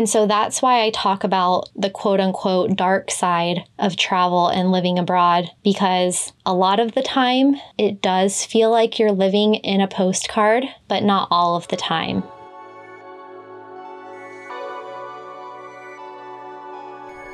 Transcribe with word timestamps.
And 0.00 0.08
so 0.08 0.26
that's 0.26 0.62
why 0.62 0.82
I 0.82 0.88
talk 0.92 1.24
about 1.24 1.68
the 1.76 1.90
quote 1.90 2.20
unquote 2.20 2.74
dark 2.74 3.10
side 3.10 3.64
of 3.78 3.96
travel 3.96 4.48
and 4.48 4.72
living 4.72 4.98
abroad, 4.98 5.50
because 5.62 6.32
a 6.46 6.54
lot 6.54 6.80
of 6.80 6.92
the 6.92 7.02
time 7.02 7.56
it 7.76 8.00
does 8.00 8.42
feel 8.42 8.70
like 8.70 8.98
you're 8.98 9.12
living 9.12 9.56
in 9.56 9.82
a 9.82 9.86
postcard, 9.86 10.64
but 10.88 11.02
not 11.02 11.28
all 11.30 11.54
of 11.54 11.68
the 11.68 11.76
time. 11.76 12.22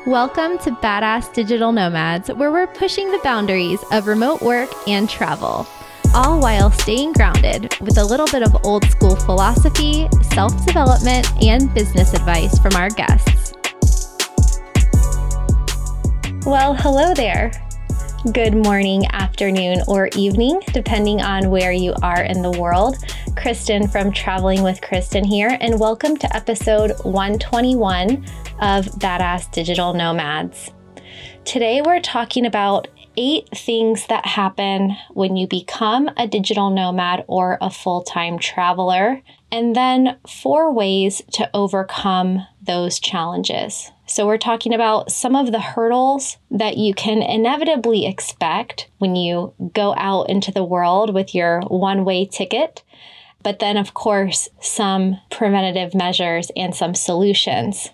Welcome 0.05 0.59
to 0.64 0.73
Badass 0.73 1.33
Digital 1.33 1.71
Nomads, 1.71 2.30
where 2.30 2.51
we're 2.51 2.67
pushing 2.67 3.12
the 3.12 3.21
boundaries 3.23 3.85
of 3.93 4.09
remote 4.09 4.43
work 4.43 4.71
and 4.89 5.09
travel 5.09 5.69
all 6.17 6.41
while 6.41 6.71
staying 6.71 7.12
grounded 7.12 7.77
with 7.83 7.98
a 7.98 8.05
little 8.05 8.25
bit 8.29 8.43
of 8.43 8.65
old 8.65 8.83
school 8.87 9.15
philosophy, 9.16 10.09
self 10.33 10.65
development, 10.65 11.30
and 11.43 11.73
business 11.75 12.15
advice 12.15 12.59
from 12.59 12.75
our 12.75 12.89
guests. 12.89 13.53
Well, 16.47 16.73
hello 16.73 17.12
there. 17.12 17.52
Good 18.33 18.55
morning, 18.55 19.05
afternoon, 19.12 19.83
or 19.87 20.09
evening, 20.16 20.62
depending 20.73 21.21
on 21.21 21.51
where 21.51 21.73
you 21.73 21.93
are 22.02 22.23
in 22.23 22.41
the 22.41 22.52
world. 22.52 22.96
Kristen 23.37 23.87
from 23.87 24.10
Traveling 24.10 24.62
with 24.62 24.80
Kristen 24.80 25.23
here, 25.23 25.59
and 25.60 25.79
welcome 25.79 26.16
to 26.16 26.35
episode 26.35 26.93
121 27.05 28.24
of 28.62 28.87
Badass 28.87 29.51
Digital 29.51 29.93
Nomads. 29.93 30.71
Today, 31.45 31.83
we're 31.83 32.01
talking 32.01 32.46
about 32.46 32.88
eight 33.16 33.48
things 33.55 34.06
that 34.06 34.27
happen 34.27 34.97
when 35.11 35.37
you 35.37 35.47
become 35.47 36.11
a 36.16 36.27
digital 36.27 36.70
nomad 36.70 37.24
or 37.27 37.59
a 37.61 37.70
full 37.70 38.02
time 38.02 38.38
traveler, 38.38 39.23
and 39.51 39.74
then 39.74 40.19
four 40.29 40.73
ways 40.73 41.23
to 41.33 41.48
overcome 41.55 42.47
those 42.62 42.98
challenges. 42.98 43.91
So, 44.07 44.27
we're 44.27 44.38
talking 44.38 44.73
about 44.73 45.10
some 45.10 45.34
of 45.34 45.51
the 45.51 45.60
hurdles 45.60 46.37
that 46.51 46.77
you 46.77 46.95
can 46.95 47.23
inevitably 47.23 48.07
expect 48.07 48.88
when 48.99 49.16
you 49.16 49.52
go 49.73 49.95
out 49.96 50.29
into 50.30 50.52
the 50.52 50.65
world 50.65 51.12
with 51.12 51.35
your 51.35 51.62
one 51.62 52.05
way 52.05 52.24
ticket. 52.24 52.83
But 53.43 53.59
then, 53.59 53.77
of 53.77 53.95
course, 53.95 54.49
some 54.60 55.21
preventative 55.30 55.95
measures 55.95 56.51
and 56.57 56.74
some 56.74 56.95
solutions. 56.95 57.90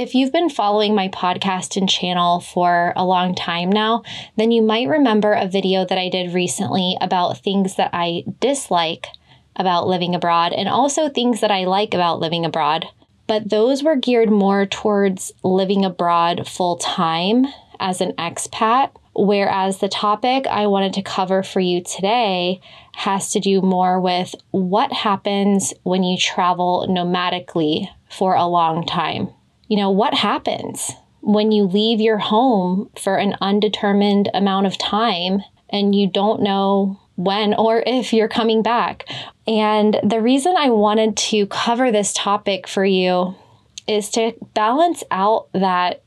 If 0.00 0.14
you've 0.14 0.32
been 0.32 0.48
following 0.48 0.94
my 0.94 1.08
podcast 1.08 1.76
and 1.76 1.86
channel 1.86 2.40
for 2.40 2.94
a 2.96 3.04
long 3.04 3.34
time 3.34 3.68
now, 3.68 4.02
then 4.34 4.50
you 4.50 4.62
might 4.62 4.88
remember 4.88 5.34
a 5.34 5.46
video 5.46 5.84
that 5.84 5.98
I 5.98 6.08
did 6.08 6.32
recently 6.32 6.96
about 7.02 7.36
things 7.44 7.76
that 7.76 7.90
I 7.92 8.24
dislike 8.40 9.08
about 9.56 9.86
living 9.86 10.14
abroad 10.14 10.54
and 10.54 10.70
also 10.70 11.10
things 11.10 11.42
that 11.42 11.50
I 11.50 11.64
like 11.64 11.92
about 11.92 12.18
living 12.18 12.46
abroad. 12.46 12.86
But 13.26 13.50
those 13.50 13.82
were 13.82 13.94
geared 13.94 14.30
more 14.30 14.64
towards 14.64 15.32
living 15.44 15.84
abroad 15.84 16.48
full 16.48 16.76
time 16.78 17.44
as 17.78 18.00
an 18.00 18.14
expat. 18.14 18.92
Whereas 19.14 19.80
the 19.80 19.88
topic 19.90 20.46
I 20.46 20.66
wanted 20.66 20.94
to 20.94 21.02
cover 21.02 21.42
for 21.42 21.60
you 21.60 21.82
today 21.82 22.62
has 22.94 23.32
to 23.32 23.38
do 23.38 23.60
more 23.60 24.00
with 24.00 24.34
what 24.50 24.94
happens 24.94 25.74
when 25.82 26.04
you 26.04 26.16
travel 26.16 26.86
nomadically 26.88 27.88
for 28.08 28.34
a 28.34 28.46
long 28.46 28.86
time 28.86 29.34
you 29.70 29.76
know, 29.76 29.90
what 29.90 30.12
happens 30.12 30.90
when 31.20 31.52
you 31.52 31.62
leave 31.64 32.00
your 32.00 32.18
home 32.18 32.90
for 33.00 33.16
an 33.16 33.36
undetermined 33.40 34.28
amount 34.34 34.66
of 34.66 34.76
time 34.76 35.42
and 35.70 35.94
you 35.94 36.10
don't 36.10 36.42
know 36.42 36.98
when 37.14 37.54
or 37.54 37.84
if 37.86 38.12
you're 38.12 38.28
coming 38.28 38.62
back. 38.62 39.08
And 39.46 40.00
the 40.02 40.20
reason 40.20 40.56
I 40.58 40.70
wanted 40.70 41.16
to 41.16 41.46
cover 41.46 41.92
this 41.92 42.12
topic 42.12 42.66
for 42.66 42.84
you 42.84 43.36
is 43.86 44.10
to 44.10 44.32
balance 44.54 45.04
out 45.12 45.48
that 45.52 46.02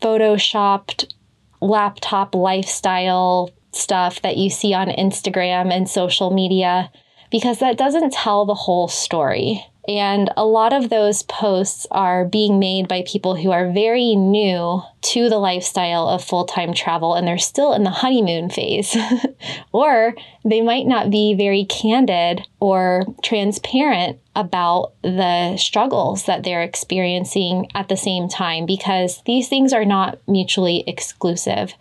photoshopped 0.00 1.12
laptop 1.60 2.34
lifestyle 2.34 3.50
stuff 3.72 4.22
that 4.22 4.38
you 4.38 4.48
see 4.48 4.72
on 4.72 4.88
Instagram 4.88 5.70
and 5.70 5.88
social 5.88 6.30
media 6.30 6.90
because 7.32 7.58
that 7.58 7.78
doesn't 7.78 8.12
tell 8.12 8.44
the 8.44 8.54
whole 8.54 8.86
story. 8.86 9.66
And 9.88 10.30
a 10.36 10.44
lot 10.44 10.72
of 10.72 10.90
those 10.90 11.24
posts 11.24 11.88
are 11.90 12.24
being 12.24 12.60
made 12.60 12.86
by 12.86 13.02
people 13.04 13.34
who 13.34 13.50
are 13.50 13.72
very 13.72 14.14
new 14.14 14.80
to 15.00 15.28
the 15.28 15.38
lifestyle 15.38 16.06
of 16.06 16.22
full 16.22 16.44
time 16.44 16.72
travel 16.72 17.14
and 17.14 17.26
they're 17.26 17.38
still 17.38 17.72
in 17.72 17.82
the 17.82 17.90
honeymoon 17.90 18.48
phase. 18.48 18.96
or 19.72 20.14
they 20.44 20.60
might 20.60 20.86
not 20.86 21.10
be 21.10 21.34
very 21.34 21.64
candid 21.64 22.46
or 22.60 23.04
transparent 23.24 24.20
about 24.36 24.92
the 25.02 25.56
struggles 25.56 26.26
that 26.26 26.44
they're 26.44 26.62
experiencing 26.62 27.68
at 27.74 27.88
the 27.88 27.96
same 27.96 28.28
time 28.28 28.66
because 28.66 29.20
these 29.26 29.48
things 29.48 29.72
are 29.72 29.84
not 29.84 30.20
mutually 30.28 30.84
exclusive. 30.86 31.74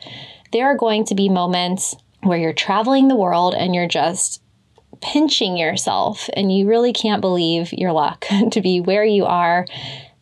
There 0.51 0.65
are 0.65 0.75
going 0.75 1.05
to 1.05 1.15
be 1.15 1.29
moments 1.29 1.95
where 2.23 2.37
you're 2.37 2.53
traveling 2.53 3.07
the 3.07 3.15
world 3.15 3.53
and 3.53 3.75
you're 3.75 3.87
just 3.87 4.40
pinching 5.01 5.57
yourself 5.57 6.29
and 6.33 6.55
you 6.55 6.67
really 6.67 6.93
can't 6.93 7.21
believe 7.21 7.73
your 7.73 7.91
luck 7.91 8.25
to 8.51 8.61
be 8.61 8.79
where 8.79 9.03
you 9.03 9.25
are 9.25 9.65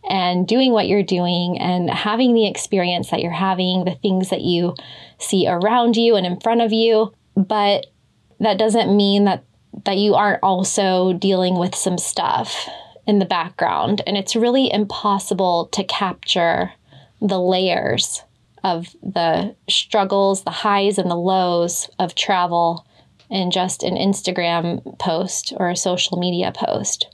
and 0.09 0.47
doing 0.47 0.71
what 0.71 0.87
you're 0.87 1.03
doing 1.03 1.59
and 1.59 1.89
having 1.89 2.33
the 2.33 2.47
experience 2.47 3.11
that 3.11 3.21
you're 3.21 3.31
having, 3.31 3.85
the 3.85 3.95
things 3.95 4.29
that 4.29 4.41
you 4.41 4.75
see 5.19 5.47
around 5.47 5.95
you 5.95 6.15
and 6.15 6.25
in 6.25 6.39
front 6.39 6.61
of 6.61 6.73
you. 6.73 7.13
But 7.35 7.87
that 8.39 8.57
doesn't 8.57 8.95
mean 8.95 9.25
that 9.25 9.43
that 9.85 9.97
you 9.97 10.15
aren't 10.15 10.41
also 10.41 11.13
dealing 11.13 11.59
with 11.59 11.75
some 11.75 11.97
stuff 11.97 12.67
in 13.05 13.19
the 13.19 13.25
background 13.25 14.01
and 14.07 14.17
it's 14.17 14.35
really 14.35 14.71
impossible 14.73 15.67
to 15.67 15.83
capture 15.83 16.71
the 17.21 17.39
layers 17.39 18.23
of 18.63 18.95
the 19.01 19.55
struggles, 19.69 20.43
the 20.43 20.51
highs 20.51 20.97
and 20.97 21.09
the 21.09 21.15
lows 21.15 21.89
of 21.99 22.15
travel 22.15 22.85
in 23.29 23.51
just 23.51 23.83
an 23.83 23.95
Instagram 23.95 24.97
post 24.99 25.53
or 25.57 25.69
a 25.69 25.75
social 25.75 26.17
media 26.17 26.51
post. 26.51 27.07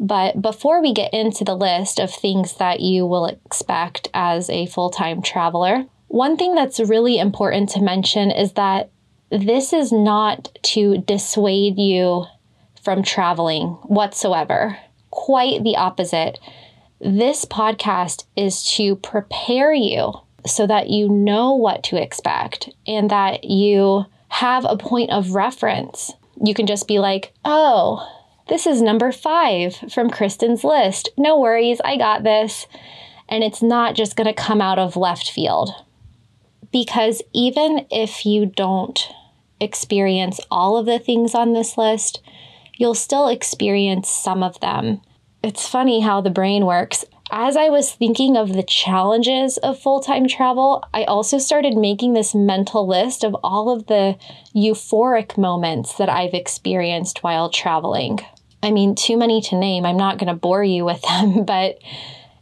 But 0.00 0.40
before 0.40 0.80
we 0.80 0.92
get 0.92 1.12
into 1.12 1.44
the 1.44 1.56
list 1.56 1.98
of 1.98 2.12
things 2.12 2.54
that 2.54 2.80
you 2.80 3.04
will 3.04 3.26
expect 3.26 4.08
as 4.14 4.48
a 4.48 4.66
full 4.66 4.90
time 4.90 5.22
traveler, 5.22 5.86
one 6.06 6.36
thing 6.36 6.54
that's 6.54 6.80
really 6.80 7.18
important 7.18 7.70
to 7.70 7.82
mention 7.82 8.30
is 8.30 8.52
that 8.52 8.90
this 9.30 9.72
is 9.72 9.92
not 9.92 10.56
to 10.62 10.98
dissuade 10.98 11.78
you 11.78 12.24
from 12.82 13.02
traveling 13.02 13.68
whatsoever. 13.84 14.78
Quite 15.10 15.64
the 15.64 15.76
opposite. 15.76 16.38
This 17.00 17.44
podcast 17.44 18.24
is 18.36 18.64
to 18.76 18.96
prepare 18.96 19.72
you 19.72 20.12
so 20.46 20.66
that 20.66 20.88
you 20.88 21.08
know 21.08 21.54
what 21.54 21.82
to 21.84 22.00
expect 22.00 22.70
and 22.86 23.10
that 23.10 23.44
you 23.44 24.06
have 24.28 24.64
a 24.64 24.76
point 24.76 25.10
of 25.10 25.32
reference. 25.32 26.12
You 26.42 26.54
can 26.54 26.66
just 26.66 26.86
be 26.86 26.98
like, 26.98 27.32
oh, 27.44 28.06
this 28.48 28.66
is 28.66 28.80
number 28.80 29.12
five 29.12 29.76
from 29.92 30.10
Kristen's 30.10 30.64
list. 30.64 31.10
No 31.16 31.38
worries, 31.38 31.80
I 31.84 31.96
got 31.96 32.22
this. 32.22 32.66
And 33.28 33.44
it's 33.44 33.62
not 33.62 33.94
just 33.94 34.16
going 34.16 34.26
to 34.26 34.32
come 34.32 34.60
out 34.60 34.78
of 34.78 34.96
left 34.96 35.30
field. 35.30 35.70
Because 36.72 37.22
even 37.34 37.86
if 37.90 38.24
you 38.24 38.46
don't 38.46 39.00
experience 39.60 40.40
all 40.50 40.76
of 40.76 40.86
the 40.86 40.98
things 40.98 41.34
on 41.34 41.52
this 41.52 41.76
list, 41.76 42.22
you'll 42.76 42.94
still 42.94 43.28
experience 43.28 44.08
some 44.08 44.42
of 44.42 44.60
them. 44.60 45.00
It's 45.42 45.68
funny 45.68 46.00
how 46.00 46.20
the 46.20 46.30
brain 46.30 46.64
works 46.64 47.04
as 47.30 47.56
I 47.56 47.68
was 47.68 47.92
thinking 47.92 48.36
of 48.36 48.52
the 48.52 48.62
challenges 48.62 49.58
of 49.58 49.78
full 49.78 50.00
time 50.00 50.26
travel, 50.26 50.84
I 50.94 51.04
also 51.04 51.38
started 51.38 51.76
making 51.76 52.12
this 52.12 52.34
mental 52.34 52.86
list 52.86 53.24
of 53.24 53.36
all 53.42 53.70
of 53.70 53.86
the 53.86 54.16
euphoric 54.54 55.36
moments 55.36 55.94
that 55.96 56.08
I've 56.08 56.34
experienced 56.34 57.22
while 57.22 57.50
traveling. 57.50 58.20
I 58.62 58.70
mean, 58.70 58.94
too 58.94 59.16
many 59.16 59.40
to 59.42 59.56
name. 59.56 59.84
I'm 59.84 59.96
not 59.96 60.18
going 60.18 60.28
to 60.28 60.34
bore 60.34 60.64
you 60.64 60.84
with 60.84 61.02
them, 61.02 61.44
but 61.46 61.78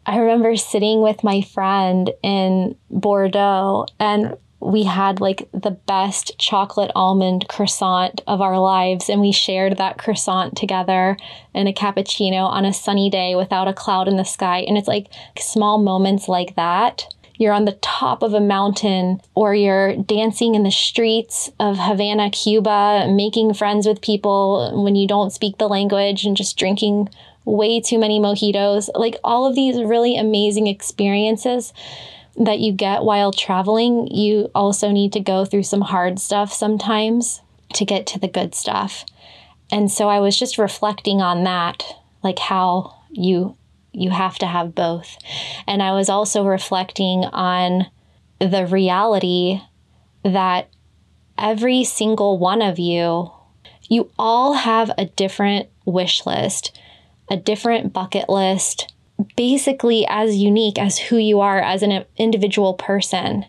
I 0.07 0.19
remember 0.19 0.57
sitting 0.57 1.03
with 1.03 1.25
my 1.25 1.43
friend 1.43 2.11
in 2.23 2.77
Bordeaux 2.91 3.87
and 3.99 4.37
we 4.67 4.83
had 4.83 5.21
like 5.21 5.49
the 5.53 5.71
best 5.71 6.37
chocolate 6.39 6.91
almond 6.97 7.47
croissant 7.49 8.21
of 8.27 8.41
our 8.41 8.59
lives 8.59 9.09
and 9.09 9.21
we 9.21 9.31
shared 9.31 9.79
that 9.79 9.97
croissant 9.97 10.57
together 10.57 11.17
in 11.55 11.69
a 11.69 11.73
cappuccino 11.73 12.47
on 12.47 12.65
a 12.65 12.73
sunny 12.73 13.09
day 13.09 13.37
without 13.37 13.69
a 13.69 13.73
cloud 13.73 14.09
in 14.09 14.17
the 14.17 14.25
sky. 14.25 14.65
And 14.67 14.77
it's 14.77 14.89
like 14.89 15.07
small 15.39 15.79
moments 15.79 16.29
like 16.29 16.57
that. 16.57 17.07
You're 17.37 17.53
on 17.53 17.65
the 17.65 17.79
top 17.81 18.25
of 18.25 18.35
a 18.35 18.41
mountain 18.41 19.21
or 19.37 19.55
you're 19.55 19.95
dancing 19.97 20.57
in 20.57 20.65
the 20.65 20.73
streets 20.73 21.49
of 21.61 21.79
Havana, 21.79 22.31
Cuba, 22.31 23.07
making 23.09 23.55
friends 23.55 23.87
with 23.87 24.01
people 24.01 24.83
when 24.83 24.97
you 24.97 25.07
don't 25.07 25.33
speak 25.33 25.59
the 25.59 25.69
language 25.69 26.25
and 26.25 26.37
just 26.37 26.59
drinking 26.59 27.09
way 27.45 27.81
too 27.81 28.01
many 28.01 28.19
mojitos. 28.19 28.89
Like 28.97 29.17
all 29.23 29.47
of 29.47 29.55
these 29.55 29.81
really 29.81 30.17
amazing 30.17 30.67
experiences 30.67 31.73
that 32.39 32.59
you 32.59 32.73
get 32.73 33.03
while 33.03 33.33
traveling, 33.33 34.09
you 34.09 34.51
also 34.55 34.91
need 34.91 35.13
to 35.15 35.21
go 35.21 35.45
through 35.45 35.65
some 35.65 35.81
hard 35.83 36.19
stuff 36.19 36.53
sometimes 36.53 37.41
to 37.75 37.85
get 37.85 38.07
to 38.09 38.19
the 38.19 38.29
good 38.29 38.55
stuff. 38.55 39.05
And 39.71 39.91
so 39.91 40.09
I 40.09 40.21
was 40.21 40.39
just 40.39 40.59
reflecting 40.59 41.21
on 41.21 41.45
that, 41.45 41.83
like 42.23 42.39
how 42.39 42.95
you 43.11 43.57
You 43.99 44.11
have 44.11 44.37
to 44.41 44.47
have 44.47 44.75
both. 44.75 45.17
And 45.67 45.83
I 45.83 45.93
was 45.93 46.11
also 46.11 46.45
reflecting 46.45 47.25
on 47.33 47.87
the 48.39 48.67
reality 48.67 49.63
that 50.23 50.69
every 51.39 51.83
single 51.85 52.37
one 52.37 52.61
of 52.61 52.79
you, 52.79 53.33
you 53.89 54.11
all 54.19 54.53
have 54.53 54.91
a 54.99 55.07
different 55.07 55.71
wish 55.87 56.27
list, 56.27 56.79
a 57.31 57.39
different 57.39 57.95
bucket 57.95 58.29
list, 58.29 58.93
basically 59.37 60.07
as 60.09 60.37
unique 60.37 60.79
as 60.79 60.99
who 60.99 61.17
you 61.17 61.41
are 61.41 61.61
as 61.61 61.83
an 61.83 62.05
individual 62.17 62.75
person. 62.75 63.47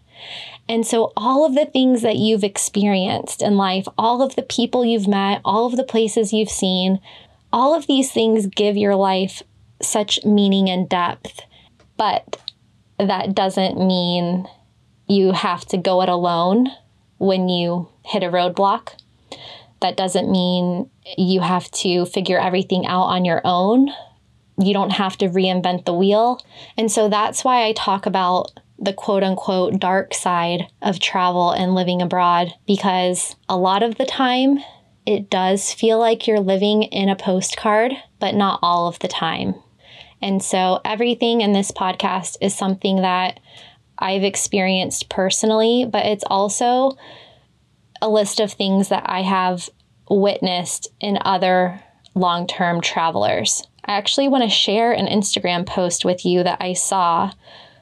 And 0.69 0.86
so, 0.86 1.14
all 1.16 1.46
of 1.46 1.56
the 1.56 1.66
things 1.66 2.02
that 2.02 2.18
you've 2.18 2.44
experienced 2.44 3.42
in 3.42 3.56
life, 3.56 3.88
all 3.98 4.22
of 4.22 4.36
the 4.36 4.42
people 4.44 4.84
you've 4.84 5.08
met, 5.08 5.42
all 5.46 5.66
of 5.66 5.78
the 5.78 5.84
places 5.84 6.34
you've 6.34 6.50
seen, 6.50 7.00
all 7.54 7.74
of 7.74 7.88
these 7.88 8.12
things 8.12 8.48
give 8.48 8.75
your 8.75 8.96
life 8.96 9.42
such 9.81 10.19
meaning 10.25 10.69
and 10.69 10.90
depth. 10.90 11.42
But 11.96 12.42
that 13.00 13.34
doesn't 13.34 13.78
mean 13.80 14.48
you 15.08 15.31
have 15.31 15.66
to 15.68 15.78
go 15.78 16.02
it 16.02 16.10
alone 16.10 16.68
when 17.18 17.48
you 17.48 17.90
hit 18.04 18.24
a 18.24 18.28
roadblock. 18.28 18.90
That 19.81 19.96
doesn't 19.96 20.30
mean 20.30 20.90
you 21.18 21.42
have 21.42 21.69
to 21.72 22.06
figure 22.06 22.40
everything 22.40 22.86
out 22.86 23.04
on 23.04 23.25
your 23.25 23.42
own. 23.46 23.90
You 24.57 24.74
don't 24.74 24.92
have 24.92 25.18
to 25.19 25.30
reinvent 25.30 25.86
the 25.86 25.94
wheel. 25.94 26.44
And 26.77 26.92
so 26.92 27.09
that's 27.09 27.44
why 27.44 27.65
I 27.65 27.74
talk 27.74 28.06
about 28.06 28.51
the 28.80 28.94
quote 28.94 29.24
unquote 29.24 29.80
dark 29.80 30.13
side 30.13 30.68
of 30.81 31.00
travel 31.00 31.51
and 31.51 31.75
living 31.75 32.01
abroad 32.01 32.54
because 32.68 33.36
a 33.50 33.57
lot 33.57 33.83
of 33.83 33.95
the 33.95 34.06
time 34.06 34.59
it 35.06 35.30
does 35.30 35.74
feel 35.74 35.98
like 36.00 36.27
you're 36.27 36.39
living 36.39 36.83
in 36.83 37.09
a 37.09 37.15
postcard, 37.15 37.94
but 38.19 38.36
not 38.36 38.59
all 38.62 38.88
of 38.88 39.00
the 39.00 39.07
time. 39.07 39.56
And 40.21 40.44
so 40.44 40.81
everything 40.83 41.42
in 41.42 41.54
this 41.54 41.71
podcast 41.71 42.38
is 42.42 42.56
something 42.56 43.01
that 43.01 43.39
I've 44.00 44.24
experienced 44.24 45.09
personally, 45.09 45.86
but 45.89 46.06
it's 46.06 46.24
also 46.27 46.98
a 48.01 48.09
list 48.09 48.39
of 48.39 48.51
things 48.51 48.89
that 48.89 49.04
I 49.07 49.21
have 49.21 49.69
witnessed 50.09 50.89
in 51.00 51.18
other 51.21 51.81
long 52.13 52.48
term 52.48 52.81
travelers. 52.81 53.63
I 53.88 53.94
actually 53.94 54.28
want 54.28 54.44
to 54.44 54.50
share 54.50 54.92
an 54.92 55.07
Instagram 55.07 55.66
post 55.66 56.04
with 56.04 56.25
you 56.25 56.44
that 56.44 56.57
I 56.62 56.74
saw 56.74 57.31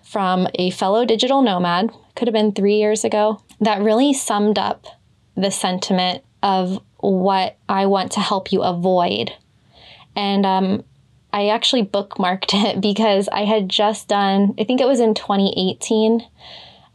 from 0.04 0.48
a 0.54 0.70
fellow 0.70 1.04
digital 1.04 1.42
nomad, 1.42 1.92
could 2.16 2.28
have 2.28 2.34
been 2.34 2.52
three 2.52 2.76
years 2.76 3.04
ago, 3.04 3.42
that 3.60 3.82
really 3.82 4.14
summed 4.14 4.60
up 4.60 4.86
the 5.36 5.50
sentiment 5.50 6.24
of 6.44 6.80
what 6.98 7.58
I 7.68 7.88
want 7.88 8.12
to 8.14 8.20
help 8.20 8.52
you 8.52 8.62
avoid. 8.62 9.32
And 10.16 10.46
um, 10.46 10.84
I 11.34 11.50
actually 11.50 11.84
bookmarked 11.84 12.54
it 12.70 12.82
because 12.82 13.28
I 13.30 13.46
had 13.46 13.68
just 13.68 14.08
done, 14.08 14.54
I 14.60 14.64
think 14.64 14.80
it 14.80 14.88
was 14.88 15.00
in 15.00 15.16
2018, 15.16 16.22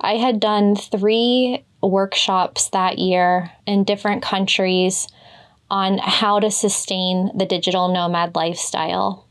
I 0.01 0.17
had 0.17 0.41
done 0.41 0.77
three 0.77 1.65
workshops 1.83 2.69
that 2.71 2.99
year 2.99 3.51
in 3.67 3.85
different 3.85 4.23
countries 4.23 5.09
on 5.71 5.99
how 5.99 6.41
to 6.41 6.51
sustain 6.51 7.31
the 7.37 7.47
digital 7.47 7.89
nomad 7.89 8.35
lifestyle. 8.35 9.27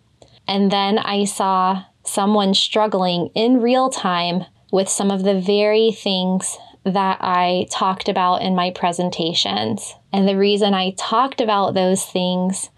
And 0.48 0.72
then 0.72 0.98
I 0.98 1.26
saw 1.26 1.84
someone 2.04 2.54
struggling 2.54 3.30
in 3.36 3.62
real 3.62 3.90
time 3.90 4.46
with 4.72 4.90
some 4.90 5.12
of 5.12 5.24
the 5.24 5.40
very 5.40 5.92
things 5.92 6.58
that 6.84 7.18
I 7.22 7.68
talked 7.70 8.10
about 8.10 8.42
in 8.42 8.56
my 8.56 8.72
presentations. 8.72 9.96
And 10.14 10.28
the 10.28 10.38
reason 10.38 10.74
I 10.74 10.92
talked 10.98 11.42
about 11.42 11.74
those 11.74 12.06
things 12.06 12.70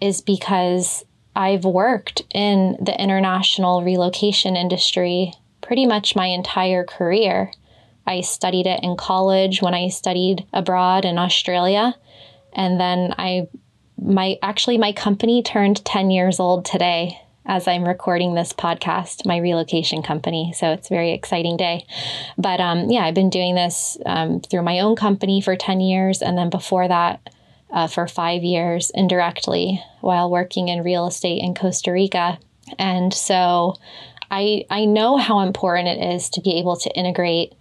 is 0.00 0.22
because 0.22 1.04
I've 1.34 1.64
worked 1.64 2.22
in 2.34 2.76
the 2.80 3.00
international 3.00 3.84
relocation 3.84 4.56
industry 4.56 5.32
pretty 5.60 5.86
much 5.86 6.16
my 6.16 6.26
entire 6.26 6.84
career. 6.84 7.52
I 8.06 8.22
studied 8.22 8.66
it 8.66 8.80
in 8.82 8.96
college 8.96 9.60
when 9.60 9.74
I 9.74 9.88
studied 9.88 10.46
abroad 10.52 11.04
in 11.04 11.18
Australia. 11.18 11.94
And 12.58 12.78
then 12.78 13.14
I 13.16 13.48
my 14.00 14.36
actually 14.42 14.76
my 14.76 14.92
company 14.92 15.42
turned 15.42 15.84
10 15.84 16.10
years 16.10 16.38
old 16.38 16.64
today 16.64 17.18
as 17.46 17.66
I'm 17.66 17.88
recording 17.88 18.34
this 18.34 18.52
podcast, 18.52 19.24
my 19.24 19.38
relocation 19.38 20.02
company. 20.02 20.52
So 20.54 20.72
it's 20.72 20.90
a 20.90 20.94
very 20.94 21.12
exciting 21.12 21.56
day. 21.56 21.86
But 22.36 22.60
um, 22.60 22.90
yeah, 22.90 23.04
I've 23.04 23.14
been 23.14 23.30
doing 23.30 23.54
this 23.54 23.96
um, 24.04 24.40
through 24.40 24.62
my 24.62 24.80
own 24.80 24.96
company 24.96 25.40
for 25.40 25.56
10 25.56 25.80
years. 25.80 26.20
And 26.20 26.36
then 26.36 26.50
before 26.50 26.86
that, 26.86 27.30
uh, 27.70 27.86
for 27.86 28.06
five 28.06 28.42
years 28.42 28.90
indirectly 28.94 29.82
while 30.00 30.30
working 30.30 30.68
in 30.68 30.82
real 30.82 31.06
estate 31.06 31.42
in 31.42 31.54
Costa 31.54 31.92
Rica. 31.92 32.38
And 32.78 33.12
so 33.14 33.76
I, 34.30 34.64
I 34.68 34.84
know 34.84 35.16
how 35.16 35.40
important 35.40 35.88
it 35.88 36.14
is 36.14 36.28
to 36.30 36.40
be 36.40 36.58
able 36.58 36.76
to 36.76 36.90
integrate 36.90 37.54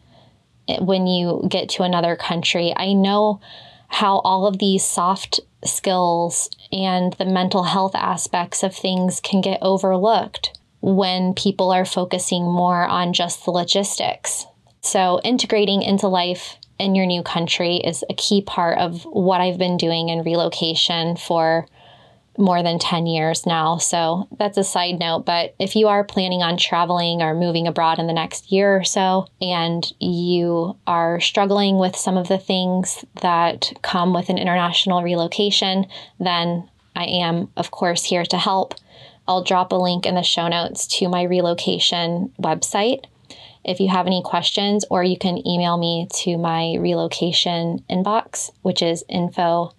when 0.79 1.07
you 1.07 1.45
get 1.49 1.69
to 1.69 1.83
another 1.83 2.15
country. 2.15 2.73
I 2.75 2.93
know 2.93 3.39
how 3.87 4.19
all 4.19 4.45
of 4.45 4.59
these 4.59 4.85
soft 4.85 5.39
skills 5.63 6.49
and 6.71 7.13
the 7.13 7.25
mental 7.25 7.63
health 7.63 7.95
aspects 7.95 8.63
of 8.63 8.75
things 8.75 9.19
can 9.19 9.41
get 9.41 9.59
overlooked 9.61 10.57
when 10.81 11.33
people 11.33 11.71
are 11.71 11.85
focusing 11.85 12.43
more 12.43 12.85
on 12.85 13.13
just 13.13 13.45
the 13.45 13.51
logistics. 13.51 14.45
So, 14.81 15.19
integrating 15.23 15.81
into 15.81 16.07
life 16.07 16.57
in 16.79 16.95
your 16.95 17.05
new 17.05 17.23
country 17.23 17.77
is 17.77 18.03
a 18.09 18.13
key 18.13 18.41
part 18.41 18.77
of 18.77 19.03
what 19.03 19.41
I've 19.41 19.57
been 19.57 19.77
doing 19.77 20.09
in 20.09 20.23
relocation 20.23 21.17
for 21.17 21.67
more 22.37 22.61
than 22.63 22.79
10 22.79 23.07
years 23.07 23.45
now. 23.45 23.77
So 23.77 24.27
that's 24.37 24.57
a 24.57 24.63
side 24.63 24.99
note. 24.99 25.25
But 25.25 25.55
if 25.59 25.75
you 25.75 25.87
are 25.87 26.03
planning 26.03 26.41
on 26.41 26.57
traveling 26.57 27.21
or 27.21 27.33
moving 27.33 27.67
abroad 27.67 27.99
in 27.99 28.07
the 28.07 28.13
next 28.13 28.51
year 28.51 28.75
or 28.77 28.83
so, 28.83 29.27
and 29.41 29.91
you 29.99 30.77
are 30.85 31.19
struggling 31.19 31.77
with 31.77 31.95
some 31.95 32.17
of 32.17 32.27
the 32.27 32.37
things 32.37 33.03
that 33.21 33.73
come 33.81 34.13
with 34.13 34.29
an 34.29 34.37
international 34.37 35.03
relocation, 35.03 35.85
then 36.19 36.69
I 36.95 37.05
am, 37.05 37.49
of 37.57 37.71
course, 37.71 38.03
here 38.03 38.25
to 38.25 38.37
help. 38.37 38.75
I'll 39.27 39.43
drop 39.43 39.71
a 39.71 39.75
link 39.75 40.05
in 40.05 40.15
the 40.15 40.23
show 40.23 40.47
notes 40.47 40.87
to 40.99 41.09
my 41.09 41.23
relocation 41.23 42.33
website 42.41 43.05
if 43.63 43.81
you 43.81 43.89
have 43.89 44.07
any 44.07 44.21
questions, 44.23 44.85
or 44.89 45.03
you 45.03 45.17
can 45.17 45.45
email 45.45 45.77
me 45.77 46.07
to 46.21 46.37
my 46.37 46.75
relocation 46.79 47.83
inbox, 47.89 48.49
which 48.61 48.81
is 48.81 49.03
info 49.09 49.73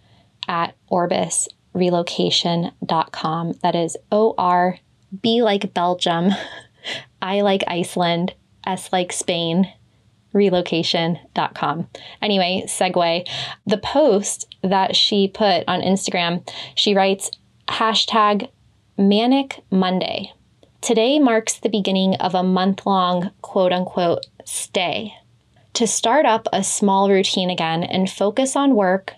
at 0.47 0.75
Orbis 0.89 1.49
relocation.com. 1.75 3.55
That 3.62 3.75
is 3.75 3.97
O 4.11 4.35
R 4.37 4.79
B 5.23 5.43
like 5.43 5.73
Belgium, 5.75 6.31
I 7.23 7.41
like 7.41 7.65
Iceland, 7.67 8.35
S 8.67 8.93
like 8.93 9.12
Spain, 9.12 9.73
relocation.com. 10.33 11.88
Anyway, 12.21 12.64
segue. 12.66 13.28
The 13.66 13.78
post 13.78 14.54
that 14.62 14.95
she 14.95 15.28
put 15.28 15.64
on 15.66 15.81
Instagram, 15.81 16.49
she 16.75 16.95
writes 16.95 17.31
hashtag 17.69 18.50
manic 18.97 19.62
Monday. 19.71 20.33
Today 20.81 21.19
marks 21.19 21.59
the 21.59 21.69
beginning 21.69 22.14
of 22.16 22.35
a 22.35 22.43
month 22.43 22.87
long 22.87 23.31
quote 23.43 23.73
unquote 23.73 24.26
stay. 24.45 25.14
To 25.75 25.87
start 25.87 26.26
up 26.26 26.49
a 26.52 26.64
small 26.64 27.11
routine 27.11 27.50
again 27.50 27.83
and 27.85 28.11
focus 28.11 28.57
on 28.57 28.75
work, 28.75 29.14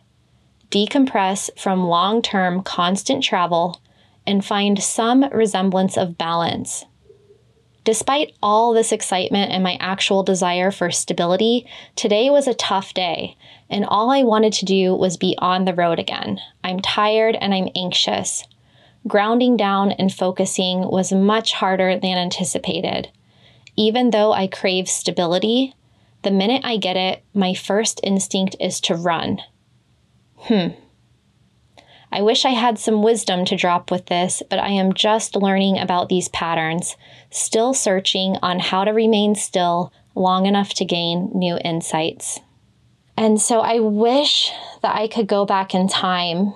decompress 0.71 1.51
from 1.59 1.87
long 1.87 2.23
term 2.23 2.63
constant 2.63 3.23
travel, 3.23 3.81
and 4.27 4.45
find 4.45 4.83
some 4.83 5.25
resemblance 5.31 5.97
of 5.97 6.17
balance. 6.19 6.85
Despite 7.83 8.35
all 8.43 8.73
this 8.75 8.93
excitement 8.93 9.53
and 9.53 9.65
my 9.65 9.77
actual 9.81 10.23
desire 10.23 10.71
for 10.71 10.91
stability, 10.91 11.67
today 11.97 12.29
was 12.29 12.47
a 12.47 12.55
tough 12.55 12.93
day, 12.93 13.37
and 13.71 13.87
all 13.87 14.11
I 14.11 14.23
wanted 14.23 14.53
to 14.55 14.67
do 14.67 14.95
was 14.95 15.17
be 15.17 15.35
on 15.39 15.65
the 15.65 15.75
road 15.75 15.99
again. 15.99 16.39
I'm 16.63 16.81
tired 16.81 17.37
and 17.41 17.55
I'm 17.55 17.71
anxious. 17.75 18.45
Grounding 19.09 19.57
down 19.57 19.93
and 19.93 20.13
focusing 20.13 20.81
was 20.91 21.11
much 21.11 21.55
harder 21.55 21.99
than 21.99 22.19
anticipated. 22.19 23.09
Even 23.77 24.11
though 24.11 24.33
I 24.33 24.47
crave 24.47 24.89
stability, 24.89 25.75
the 26.23 26.31
minute 26.31 26.61
I 26.65 26.77
get 26.77 26.99
it, 26.99 27.25
my 27.33 27.55
first 27.55 27.99
instinct 28.05 28.57
is 28.61 28.79
to 28.83 28.95
run. 28.95 29.41
Hmm. 30.43 30.69
I 32.13 32.23
wish 32.23 32.45
I 32.45 32.51
had 32.51 32.79
some 32.79 33.03
wisdom 33.03 33.45
to 33.45 33.57
drop 33.57 33.91
with 33.91 34.07
this, 34.07 34.43
but 34.51 34.59
I 34.59 34.71
am 34.71 34.95
just 34.95 35.37
learning 35.37 35.79
about 35.79 36.09
these 36.09 36.29
patterns, 36.29 36.97
still 37.31 37.73
searching 37.73 38.37
on 38.43 38.59
how 38.59 38.85
to 38.85 38.91
remain 38.91 39.37
still 39.37 39.93
long 40.15 40.47
enough 40.47 40.75
to 40.75 40.85
gain 40.85 41.31
new 41.35 41.57
insights. 41.65 42.41
And 43.17 43.41
so 43.41 43.61
I 43.61 43.79
wish 43.79 44.51
that 44.83 44.97
I 44.97 45.07
could 45.07 45.29
go 45.29 45.45
back 45.45 45.75
in 45.75 45.87
time 45.87 46.55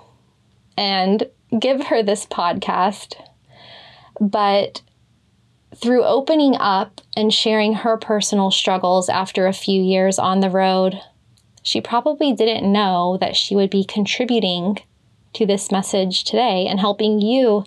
and 0.76 1.29
give 1.57 1.87
her 1.87 2.03
this 2.03 2.26
podcast. 2.26 3.14
But 4.21 4.83
through 5.76 6.05
opening 6.05 6.57
up 6.57 7.00
and 7.17 7.33
sharing 7.33 7.75
her 7.75 7.97
personal 7.97 8.50
struggles 8.50 9.09
after 9.09 9.47
a 9.47 9.53
few 9.53 9.81
years 9.83 10.19
on 10.19 10.41
the 10.41 10.50
road, 10.50 11.00
she 11.64 11.80
probably 11.80 12.33
didn't 12.33 12.71
know 12.71 13.16
that 13.21 13.35
she 13.35 13.56
would 13.56 13.71
be 13.71 13.85
contributing 13.85 14.78
to 15.33 15.47
this 15.47 15.73
message 15.73 16.23
today 16.23 16.66
and 16.68 16.78
helping 16.78 17.21
you 17.21 17.64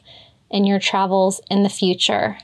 in 0.52 0.66
your 0.66 0.80
travels 0.80 1.42
in 1.50 1.64
the 1.64 1.70
future. 1.70 2.38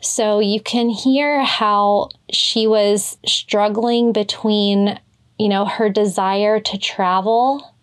So 0.00 0.40
you 0.40 0.60
can 0.60 0.88
hear 0.88 1.44
how 1.44 2.08
she 2.30 2.66
was 2.66 3.18
struggling 3.26 4.12
between, 4.12 4.98
you 5.38 5.48
know, 5.48 5.66
her 5.66 5.90
desire 5.90 6.58
to 6.58 6.78
travel 6.78 7.74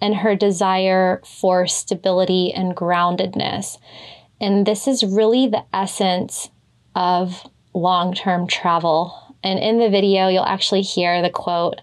and 0.00 0.14
her 0.16 0.36
desire 0.36 1.22
for 1.24 1.66
stability 1.66 2.52
and 2.52 2.76
groundedness. 2.76 3.78
And 4.38 4.66
this 4.66 4.86
is 4.86 5.02
really 5.02 5.46
the 5.46 5.64
essence 5.72 6.50
of 6.94 7.42
long 7.72 8.12
term 8.12 8.46
travel. 8.46 9.34
And 9.42 9.58
in 9.58 9.78
the 9.78 9.88
video, 9.88 10.28
you'll 10.28 10.44
actually 10.44 10.82
hear 10.82 11.22
the 11.22 11.30
quote 11.30 11.80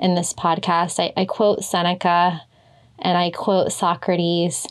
in 0.00 0.14
this 0.14 0.32
podcast. 0.32 0.98
I, 0.98 1.12
I 1.16 1.24
quote 1.26 1.62
Seneca 1.62 2.42
and 2.98 3.16
I 3.16 3.30
quote 3.30 3.72
Socrates. 3.72 4.66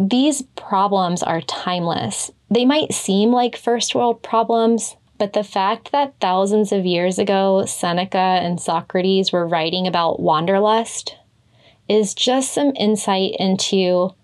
These 0.00 0.42
problems 0.56 1.22
are 1.22 1.40
timeless. 1.42 2.30
They 2.50 2.64
might 2.64 2.94
seem 2.94 3.30
like 3.30 3.56
first 3.56 3.94
world 3.94 4.22
problems, 4.22 4.96
but 5.18 5.32
the 5.32 5.44
fact 5.44 5.92
that 5.92 6.14
thousands 6.20 6.72
of 6.72 6.86
years 6.86 7.18
ago 7.18 7.66
Seneca 7.66 8.16
and 8.16 8.60
Socrates 8.60 9.32
were 9.32 9.46
writing 9.46 9.86
about 9.86 10.20
wanderlust 10.20 11.16
is 11.88 12.14
just 12.14 12.52
some 12.52 12.72
insight 12.76 13.34
into 13.38 14.14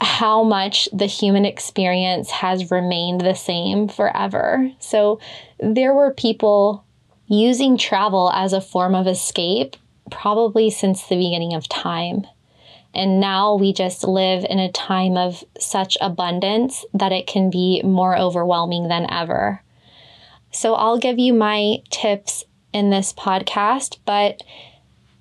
how 0.00 0.42
much 0.44 0.88
the 0.92 1.06
human 1.06 1.44
experience 1.44 2.30
has 2.30 2.70
remained 2.70 3.20
the 3.20 3.34
same 3.34 3.88
forever. 3.88 4.70
So 4.78 5.18
there 5.58 5.92
were 5.92 6.12
people 6.12 6.84
using 7.26 7.76
travel 7.76 8.30
as 8.32 8.52
a 8.52 8.60
form 8.60 8.94
of 8.94 9.06
escape 9.06 9.76
probably 10.10 10.70
since 10.70 11.06
the 11.06 11.16
beginning 11.16 11.54
of 11.54 11.68
time. 11.68 12.26
And 12.94 13.20
now 13.20 13.54
we 13.54 13.72
just 13.72 14.04
live 14.04 14.44
in 14.48 14.58
a 14.58 14.72
time 14.72 15.16
of 15.16 15.44
such 15.58 15.96
abundance 16.00 16.84
that 16.94 17.12
it 17.12 17.26
can 17.26 17.50
be 17.50 17.82
more 17.82 18.18
overwhelming 18.18 18.88
than 18.88 19.10
ever. 19.10 19.62
So 20.50 20.74
I'll 20.74 20.98
give 20.98 21.18
you 21.18 21.34
my 21.34 21.78
tips 21.90 22.44
in 22.72 22.90
this 22.90 23.12
podcast, 23.12 23.98
but 24.04 24.42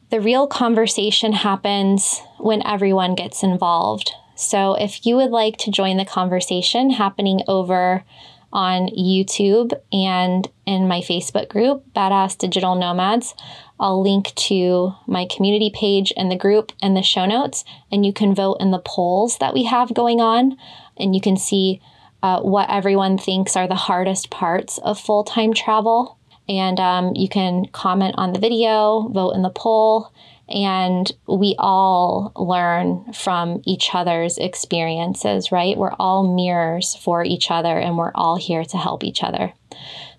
the 0.09 0.21
real 0.21 0.47
conversation 0.47 1.33
happens 1.33 2.21
when 2.37 2.65
everyone 2.65 3.15
gets 3.15 3.43
involved. 3.43 4.11
So 4.35 4.75
if 4.75 5.05
you 5.05 5.15
would 5.17 5.31
like 5.31 5.57
to 5.57 5.71
join 5.71 5.97
the 5.97 6.05
conversation 6.05 6.91
happening 6.91 7.41
over 7.47 8.03
on 8.51 8.87
YouTube 8.89 9.73
and 9.91 10.47
in 10.65 10.87
my 10.87 11.01
Facebook 11.01 11.49
group, 11.49 11.83
Badass 11.93 12.37
Digital 12.37 12.75
Nomads, 12.75 13.35
I'll 13.79 14.01
link 14.01 14.33
to 14.35 14.93
my 15.05 15.25
community 15.25 15.71
page 15.73 16.11
and 16.17 16.31
the 16.31 16.37
group 16.37 16.71
and 16.81 16.95
the 16.95 17.03
show 17.03 17.25
notes, 17.25 17.63
and 17.91 18.05
you 18.05 18.13
can 18.13 18.33
vote 18.33 18.57
in 18.59 18.71
the 18.71 18.79
polls 18.83 19.37
that 19.37 19.53
we 19.53 19.65
have 19.65 19.93
going 19.93 20.19
on, 20.19 20.57
and 20.97 21.13
you 21.13 21.21
can 21.21 21.37
see 21.37 21.81
uh, 22.23 22.41
what 22.41 22.69
everyone 22.69 23.17
thinks 23.17 23.55
are 23.55 23.67
the 23.67 23.75
hardest 23.75 24.29
parts 24.29 24.77
of 24.79 24.99
full 24.99 25.23
time 25.23 25.53
travel. 25.53 26.17
And 26.49 26.79
um, 26.79 27.13
you 27.13 27.27
can 27.27 27.65
comment 27.73 28.15
on 28.17 28.31
the 28.31 28.39
video, 28.39 29.09
vote 29.09 29.31
in 29.31 29.41
the 29.41 29.49
poll, 29.49 30.13
and 30.49 31.11
we 31.27 31.55
all 31.59 32.31
learn 32.35 33.11
from 33.13 33.61
each 33.65 33.93
other's 33.93 34.37
experiences, 34.37 35.51
right? 35.51 35.77
We're 35.77 35.95
all 35.99 36.35
mirrors 36.35 36.95
for 36.95 37.23
each 37.23 37.51
other 37.51 37.77
and 37.77 37.97
we're 37.97 38.13
all 38.15 38.37
here 38.37 38.63
to 38.63 38.77
help 38.77 39.03
each 39.03 39.23
other. 39.23 39.53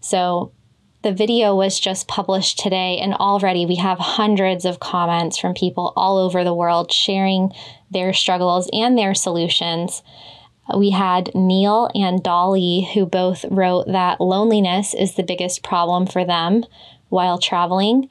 So, 0.01 0.53
the 1.03 1.13
video 1.13 1.55
was 1.55 1.79
just 1.79 2.09
published 2.09 2.59
today, 2.59 2.99
and 2.99 3.15
already 3.15 3.65
we 3.65 3.77
have 3.77 4.01
hundreds 4.01 4.65
of 4.65 4.81
comments 4.81 5.39
from 5.39 5.55
people 5.55 5.93
all 5.97 6.19
over 6.19 6.43
the 6.43 6.53
world 6.53 6.93
sharing 6.93 7.53
their 7.89 8.13
struggles 8.13 8.69
and 8.73 8.99
their 8.99 9.15
solutions. 9.15 10.03
We 10.77 10.91
had 10.91 11.31
Neil 11.37 11.89
and 11.95 12.23
Dolly, 12.23 12.91
who 12.95 13.07
both 13.07 13.45
wrote 13.49 13.87
that 13.87 14.21
loneliness 14.21 14.93
is 14.93 15.15
the 15.15 15.23
biggest 15.23 15.63
problem 15.63 16.07
for 16.07 16.25
them 16.25 16.65
while 17.09 17.39
traveling. 17.39 18.11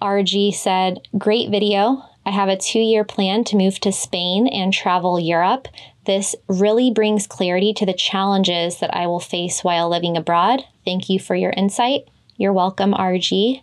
RG 0.00 0.54
said, 0.54 1.00
Great 1.16 1.50
video. 1.50 2.02
I 2.24 2.30
have 2.30 2.48
a 2.48 2.56
two 2.56 2.80
year 2.80 3.04
plan 3.04 3.44
to 3.44 3.56
move 3.56 3.80
to 3.80 3.92
Spain 3.92 4.46
and 4.46 4.72
travel 4.72 5.18
Europe. 5.18 5.68
This 6.06 6.34
really 6.48 6.90
brings 6.90 7.26
clarity 7.26 7.72
to 7.74 7.86
the 7.86 7.92
challenges 7.92 8.78
that 8.80 8.94
I 8.94 9.06
will 9.06 9.20
face 9.20 9.62
while 9.62 9.88
living 9.88 10.16
abroad. 10.16 10.64
Thank 10.84 11.08
you 11.08 11.18
for 11.18 11.34
your 11.34 11.52
insight. 11.56 12.02
You're 12.36 12.52
welcome, 12.52 12.92
RG. 12.92 13.62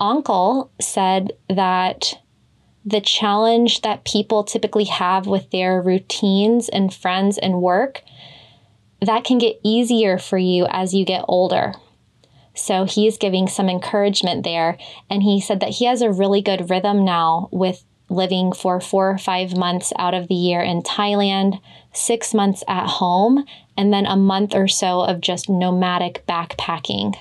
Uncle 0.00 0.70
said 0.80 1.32
that 1.48 2.14
the 2.84 3.00
challenge 3.00 3.82
that 3.82 4.04
people 4.04 4.44
typically 4.44 4.84
have 4.84 5.26
with 5.26 5.50
their 5.50 5.80
routines 5.80 6.68
and 6.68 6.92
friends 6.92 7.38
and 7.38 7.62
work 7.62 8.02
that 9.00 9.24
can 9.24 9.38
get 9.38 9.60
easier 9.62 10.18
for 10.18 10.38
you 10.38 10.66
as 10.70 10.94
you 10.94 11.04
get 11.04 11.24
older. 11.28 11.74
So 12.54 12.84
he's 12.84 13.18
giving 13.18 13.48
some 13.48 13.68
encouragement 13.68 14.44
there. 14.44 14.78
And 15.10 15.22
he 15.22 15.40
said 15.40 15.60
that 15.60 15.70
he 15.70 15.86
has 15.86 16.02
a 16.02 16.10
really 16.10 16.40
good 16.40 16.70
rhythm 16.70 17.04
now 17.04 17.48
with 17.50 17.84
living 18.08 18.52
for 18.52 18.80
four 18.80 19.10
or 19.10 19.18
five 19.18 19.56
months 19.56 19.92
out 19.98 20.14
of 20.14 20.28
the 20.28 20.34
year 20.34 20.60
in 20.60 20.82
Thailand, 20.82 21.60
six 21.92 22.34
months 22.34 22.62
at 22.68 22.86
home, 22.86 23.44
and 23.76 23.92
then 23.92 24.06
a 24.06 24.16
month 24.16 24.54
or 24.54 24.68
so 24.68 25.00
of 25.00 25.20
just 25.20 25.48
nomadic 25.48 26.24
backpacking. 26.26 27.16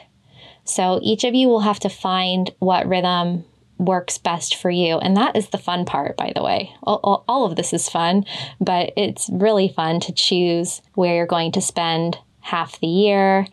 So 0.66 1.00
each 1.02 1.24
of 1.24 1.34
you 1.34 1.48
will 1.48 1.62
have 1.62 1.80
to 1.82 1.90
find 1.90 2.52
what 2.60 2.88
rhythm 2.88 3.46
works 3.78 4.18
best 4.18 4.56
for 4.56 4.70
you. 4.70 4.98
And 4.98 5.18
that 5.18 5.36
is 5.36 5.50
the 5.50 5.58
fun 5.58 5.86
part, 5.86 6.16
by 6.16 6.32
the 6.36 6.44
way. 6.44 6.74
All, 6.84 7.24
all, 7.28 7.46
of 7.46 7.56
this 7.56 7.74
is 7.74 7.90
fun, 7.90 8.26
but 8.62 8.94
it's 8.96 9.30
really 9.32 9.68
fun 9.68 10.00
to 10.02 10.14
choose 10.14 10.82
where 10.94 11.16
you're 11.16 11.26
going 11.26 11.52
to 11.54 11.62
spend 11.62 12.18
half 12.44 12.80
the 12.80 12.88
year. 12.88 13.48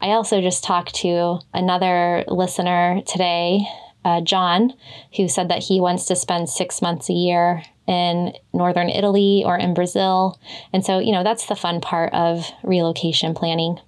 I 0.00 0.10
also 0.10 0.40
just 0.40 0.64
talked 0.64 0.94
to 0.96 1.40
another 1.52 2.24
listener 2.28 3.02
today, 3.06 3.66
uh, 4.04 4.20
John, 4.20 4.72
who 5.16 5.28
said 5.28 5.48
that 5.48 5.64
he 5.64 5.80
wants 5.80 6.06
to 6.06 6.16
spend 6.16 6.48
six 6.48 6.80
months 6.80 7.10
a 7.10 7.14
year 7.14 7.62
in 7.86 8.32
northern 8.52 8.88
Italy 8.88 9.42
or 9.44 9.56
in 9.56 9.74
Brazil. 9.74 10.40
And 10.72 10.84
so, 10.84 10.98
you 10.98 11.12
know, 11.12 11.24
that's 11.24 11.46
the 11.46 11.56
fun 11.56 11.80
part 11.80 12.12
of 12.12 12.46
relocation 12.62 13.34
planning. 13.34 13.80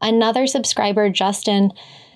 Another 0.00 0.46
subscriber, 0.46 1.08
Justin, 1.10 1.72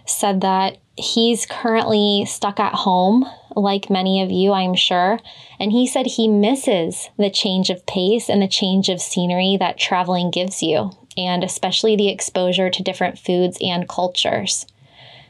said 0.07 0.41
that 0.41 0.79
he's 0.97 1.47
currently 1.47 2.25
stuck 2.27 2.59
at 2.61 2.75
home, 2.75 3.25
like 3.57 3.91
many 3.91 4.23
of 4.23 4.31
you, 4.31 4.53
I'm 4.53 4.75
sure. 4.75 5.19
And 5.61 5.73
he 5.73 5.87
said 5.87 6.07
he 6.07 6.29
misses 6.29 7.09
the 7.19 7.31
change 7.31 7.71
of 7.71 7.87
pace 7.87 8.29
and 8.29 8.41
the 8.41 8.49
change 8.49 8.89
of 8.89 9.01
scenery 9.01 9.57
that 9.59 9.79
traveling 9.79 10.31
gives 10.31 10.63
you 10.63 10.91
and 11.17 11.45
especially 11.45 11.97
the 11.97 12.09
exposure 12.09 12.71
to 12.71 12.83
different 12.83 13.19
foods 13.19 13.59
and 13.61 13.89
cultures. 13.89 14.67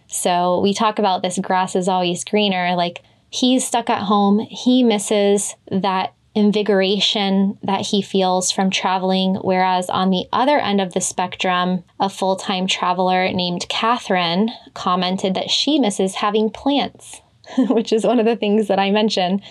So 0.07 0.61
we 0.61 0.75
talk 0.75 0.99
about 0.99 1.23
this 1.23 1.38
grass 1.38 1.75
is 1.75 1.88
always 1.88 2.25
greener. 2.25 2.75
Like 2.76 3.03
he's 3.31 3.67
stuck 3.67 3.91
at 3.91 4.05
home, 4.05 4.41
he 4.41 4.83
misses 4.83 5.55
that 5.71 6.14
invigoration 6.35 7.57
that 7.62 7.87
he 7.87 8.03
feels 8.03 8.50
from 8.50 8.71
traveling. 8.71 9.37
Whereas 9.37 9.88
on 9.88 10.11
the 10.11 10.26
other 10.33 10.59
end 10.59 10.81
of 10.81 10.93
the 10.93 11.00
spectrum, 11.00 11.85
a 12.00 12.09
full 12.09 12.37
time 12.37 12.67
traveler 12.67 13.33
named 13.33 13.69
Catherine 13.69 14.50
commented 14.75 15.35
that 15.35 15.50
she 15.50 15.79
misses 15.79 16.17
having 16.17 16.50
plants, 16.50 17.21
which 17.59 17.93
is 17.93 18.05
one 18.05 18.19
of 18.19 18.26
the 18.26 18.37
things 18.37 18.69
that 18.69 18.79
I 18.79 18.91
mentioned. 18.91 19.43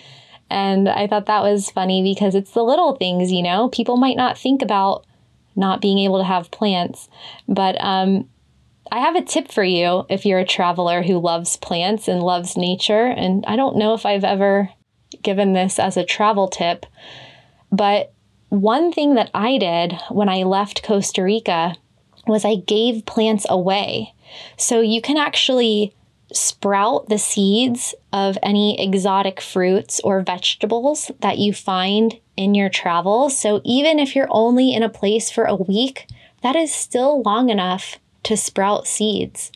And 0.50 0.88
I 0.88 1.06
thought 1.06 1.26
that 1.26 1.42
was 1.42 1.70
funny 1.70 2.02
because 2.02 2.34
it's 2.34 2.52
the 2.52 2.62
little 2.62 2.96
things, 2.96 3.32
you 3.32 3.42
know, 3.42 3.70
people 3.70 3.96
might 3.96 4.16
not 4.16 4.38
think 4.38 4.60
about 4.60 5.06
not 5.56 5.80
being 5.80 5.98
able 5.98 6.18
to 6.18 6.24
have 6.24 6.50
plants. 6.50 7.08
But 7.48 7.80
um, 7.80 8.28
I 8.90 9.00
have 9.00 9.16
a 9.16 9.22
tip 9.22 9.50
for 9.50 9.64
you 9.64 10.04
if 10.08 10.26
you're 10.26 10.38
a 10.38 10.46
traveler 10.46 11.02
who 11.02 11.18
loves 11.18 11.56
plants 11.56 12.08
and 12.08 12.22
loves 12.22 12.56
nature. 12.56 13.06
And 13.06 13.44
I 13.46 13.56
don't 13.56 13.76
know 13.76 13.94
if 13.94 14.06
I've 14.06 14.24
ever 14.24 14.70
given 15.22 15.52
this 15.52 15.78
as 15.78 15.96
a 15.96 16.04
travel 16.04 16.48
tip, 16.48 16.86
but 17.70 18.12
one 18.48 18.92
thing 18.92 19.14
that 19.14 19.30
I 19.34 19.58
did 19.58 19.98
when 20.10 20.28
I 20.28 20.44
left 20.44 20.84
Costa 20.84 21.22
Rica 21.22 21.74
was 22.26 22.44
I 22.44 22.56
gave 22.56 23.06
plants 23.06 23.46
away. 23.48 24.14
So 24.56 24.80
you 24.80 25.02
can 25.02 25.16
actually 25.16 25.94
sprout 26.32 27.08
the 27.08 27.18
seeds 27.18 27.94
of 28.12 28.38
any 28.42 28.80
exotic 28.80 29.40
fruits 29.40 30.00
or 30.02 30.22
vegetables 30.22 31.10
that 31.20 31.38
you 31.38 31.52
find 31.52 32.18
in 32.36 32.54
your 32.54 32.68
travels. 32.68 33.38
So 33.38 33.60
even 33.64 33.98
if 33.98 34.14
you're 34.14 34.28
only 34.30 34.74
in 34.74 34.82
a 34.82 34.88
place 34.88 35.30
for 35.30 35.44
a 35.44 35.54
week, 35.54 36.06
that 36.42 36.56
is 36.56 36.74
still 36.74 37.22
long 37.22 37.48
enough 37.48 37.98
to 38.24 38.36
sprout 38.36 38.86
seeds. 38.86 39.52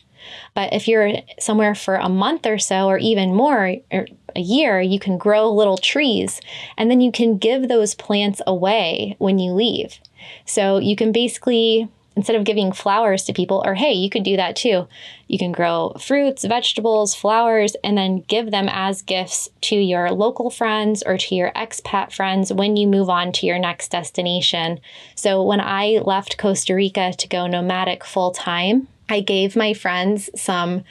But 0.53 0.73
if 0.73 0.87
you're 0.87 1.13
somewhere 1.39 1.75
for 1.75 1.95
a 1.95 2.09
month 2.09 2.45
or 2.45 2.59
so, 2.59 2.87
or 2.87 2.97
even 2.97 3.33
more, 3.33 3.77
or 3.91 4.07
a 4.35 4.39
year, 4.39 4.79
you 4.81 4.99
can 4.99 5.17
grow 5.17 5.49
little 5.49 5.77
trees 5.77 6.41
and 6.77 6.89
then 6.91 7.01
you 7.01 7.11
can 7.11 7.37
give 7.37 7.67
those 7.67 7.95
plants 7.95 8.41
away 8.45 9.15
when 9.17 9.39
you 9.39 9.51
leave. 9.53 9.99
So 10.45 10.77
you 10.77 10.95
can 10.95 11.11
basically 11.11 11.89
instead 12.19 12.35
of 12.35 12.43
giving 12.43 12.73
flowers 12.73 13.23
to 13.23 13.31
people, 13.31 13.63
or 13.65 13.75
hey, 13.75 13.93
you 13.93 14.09
could 14.09 14.23
do 14.23 14.35
that 14.35 14.53
too. 14.53 14.85
You 15.29 15.39
can 15.39 15.53
grow 15.53 15.93
fruits, 15.97 16.43
vegetables, 16.43 17.15
flowers, 17.15 17.77
and 17.81 17.97
then 17.97 18.25
give 18.27 18.51
them 18.51 18.67
as 18.69 19.01
gifts 19.01 19.47
to 19.61 19.77
your 19.77 20.11
local 20.11 20.49
friends 20.49 21.01
or 21.01 21.17
to 21.17 21.33
your 21.33 21.53
expat 21.53 22.11
friends 22.11 22.51
when 22.51 22.75
you 22.75 22.87
move 22.87 23.09
on 23.09 23.31
to 23.31 23.45
your 23.45 23.57
next 23.57 23.89
destination. 23.91 24.81
So 25.15 25.41
when 25.41 25.61
I 25.61 26.01
left 26.03 26.37
Costa 26.37 26.75
Rica 26.75 27.13
to 27.13 27.27
go 27.29 27.47
nomadic 27.47 28.03
full 28.03 28.31
time, 28.31 28.89
I 29.07 29.21
gave 29.21 29.55
my 29.55 29.73
friends 29.73 30.29
some 30.35 30.83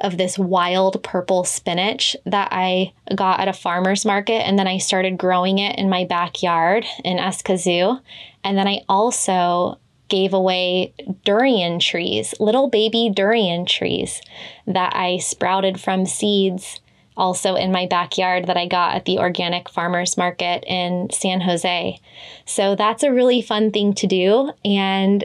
of 0.00 0.18
this 0.18 0.38
wild 0.38 1.02
purple 1.02 1.42
spinach 1.42 2.14
that 2.26 2.50
I 2.52 2.92
got 3.16 3.40
at 3.40 3.48
a 3.48 3.52
farmer's 3.52 4.04
market. 4.04 4.46
And 4.46 4.56
then 4.56 4.68
I 4.68 4.78
started 4.78 5.18
growing 5.18 5.58
it 5.58 5.76
in 5.80 5.88
my 5.88 6.04
backyard 6.04 6.86
in 7.02 7.16
Escazú. 7.16 8.00
And 8.44 8.56
then 8.56 8.68
I 8.68 8.82
also 8.88 9.80
gave 10.08 10.32
away 10.32 10.94
durian 11.24 11.78
trees, 11.78 12.34
little 12.38 12.68
baby 12.68 13.10
durian 13.12 13.66
trees 13.66 14.20
that 14.66 14.94
I 14.94 15.18
sprouted 15.18 15.80
from 15.80 16.06
seeds 16.06 16.80
also 17.16 17.54
in 17.54 17.72
my 17.72 17.86
backyard 17.86 18.46
that 18.46 18.56
I 18.56 18.66
got 18.66 18.94
at 18.94 19.04
the 19.06 19.18
organic 19.18 19.68
farmers 19.68 20.16
market 20.16 20.64
in 20.66 21.08
San 21.10 21.40
Jose. 21.40 21.98
So 22.44 22.74
that's 22.76 23.02
a 23.02 23.12
really 23.12 23.40
fun 23.40 23.70
thing 23.70 23.94
to 23.94 24.06
do. 24.06 24.52
And 24.64 25.24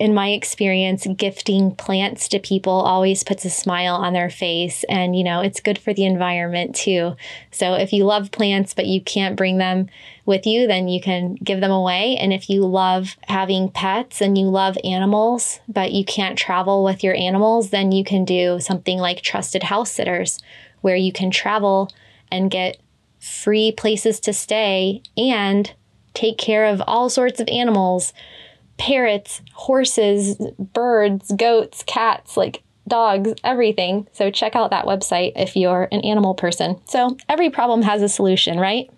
in 0.00 0.14
my 0.14 0.30
experience, 0.30 1.06
gifting 1.18 1.76
plants 1.76 2.26
to 2.28 2.38
people 2.38 2.72
always 2.72 3.22
puts 3.22 3.44
a 3.44 3.50
smile 3.50 3.96
on 3.96 4.14
their 4.14 4.30
face. 4.30 4.82
And, 4.88 5.14
you 5.14 5.22
know, 5.22 5.42
it's 5.42 5.60
good 5.60 5.76
for 5.76 5.92
the 5.92 6.06
environment 6.06 6.74
too. 6.74 7.16
So 7.50 7.74
if 7.74 7.92
you 7.92 8.06
love 8.06 8.30
plants, 8.30 8.72
but 8.72 8.86
you 8.86 9.02
can't 9.02 9.36
bring 9.36 9.58
them 9.58 9.90
with 10.24 10.46
you, 10.46 10.66
then 10.66 10.88
you 10.88 11.02
can 11.02 11.34
give 11.34 11.60
them 11.60 11.70
away. 11.70 12.16
And 12.16 12.32
if 12.32 12.48
you 12.48 12.64
love 12.64 13.14
having 13.28 13.68
pets 13.70 14.22
and 14.22 14.38
you 14.38 14.46
love 14.46 14.78
animals, 14.84 15.60
but 15.68 15.92
you 15.92 16.06
can't 16.06 16.38
travel 16.38 16.82
with 16.82 17.04
your 17.04 17.14
animals, 17.14 17.68
then 17.68 17.92
you 17.92 18.02
can 18.02 18.24
do 18.24 18.58
something 18.58 18.98
like 18.98 19.20
trusted 19.20 19.64
house 19.64 19.92
sitters, 19.92 20.38
where 20.80 20.96
you 20.96 21.12
can 21.12 21.30
travel 21.30 21.90
and 22.32 22.50
get 22.50 22.80
free 23.18 23.70
places 23.70 24.18
to 24.20 24.32
stay 24.32 25.02
and 25.18 25.74
take 26.14 26.38
care 26.38 26.64
of 26.64 26.80
all 26.86 27.10
sorts 27.10 27.38
of 27.38 27.48
animals 27.48 28.14
parrots, 28.80 29.42
horses, 29.52 30.36
birds, 30.58 31.30
goats, 31.36 31.84
cats, 31.86 32.36
like 32.36 32.62
dogs, 32.88 33.34
everything. 33.44 34.08
So 34.12 34.30
check 34.30 34.56
out 34.56 34.70
that 34.70 34.86
website 34.86 35.32
if 35.36 35.54
you're 35.54 35.86
an 35.92 36.00
animal 36.00 36.34
person. 36.34 36.80
So 36.86 37.18
every 37.28 37.50
problem 37.50 37.82
has 37.82 38.00
a 38.00 38.08
solution, 38.08 38.58
right? 38.58 38.90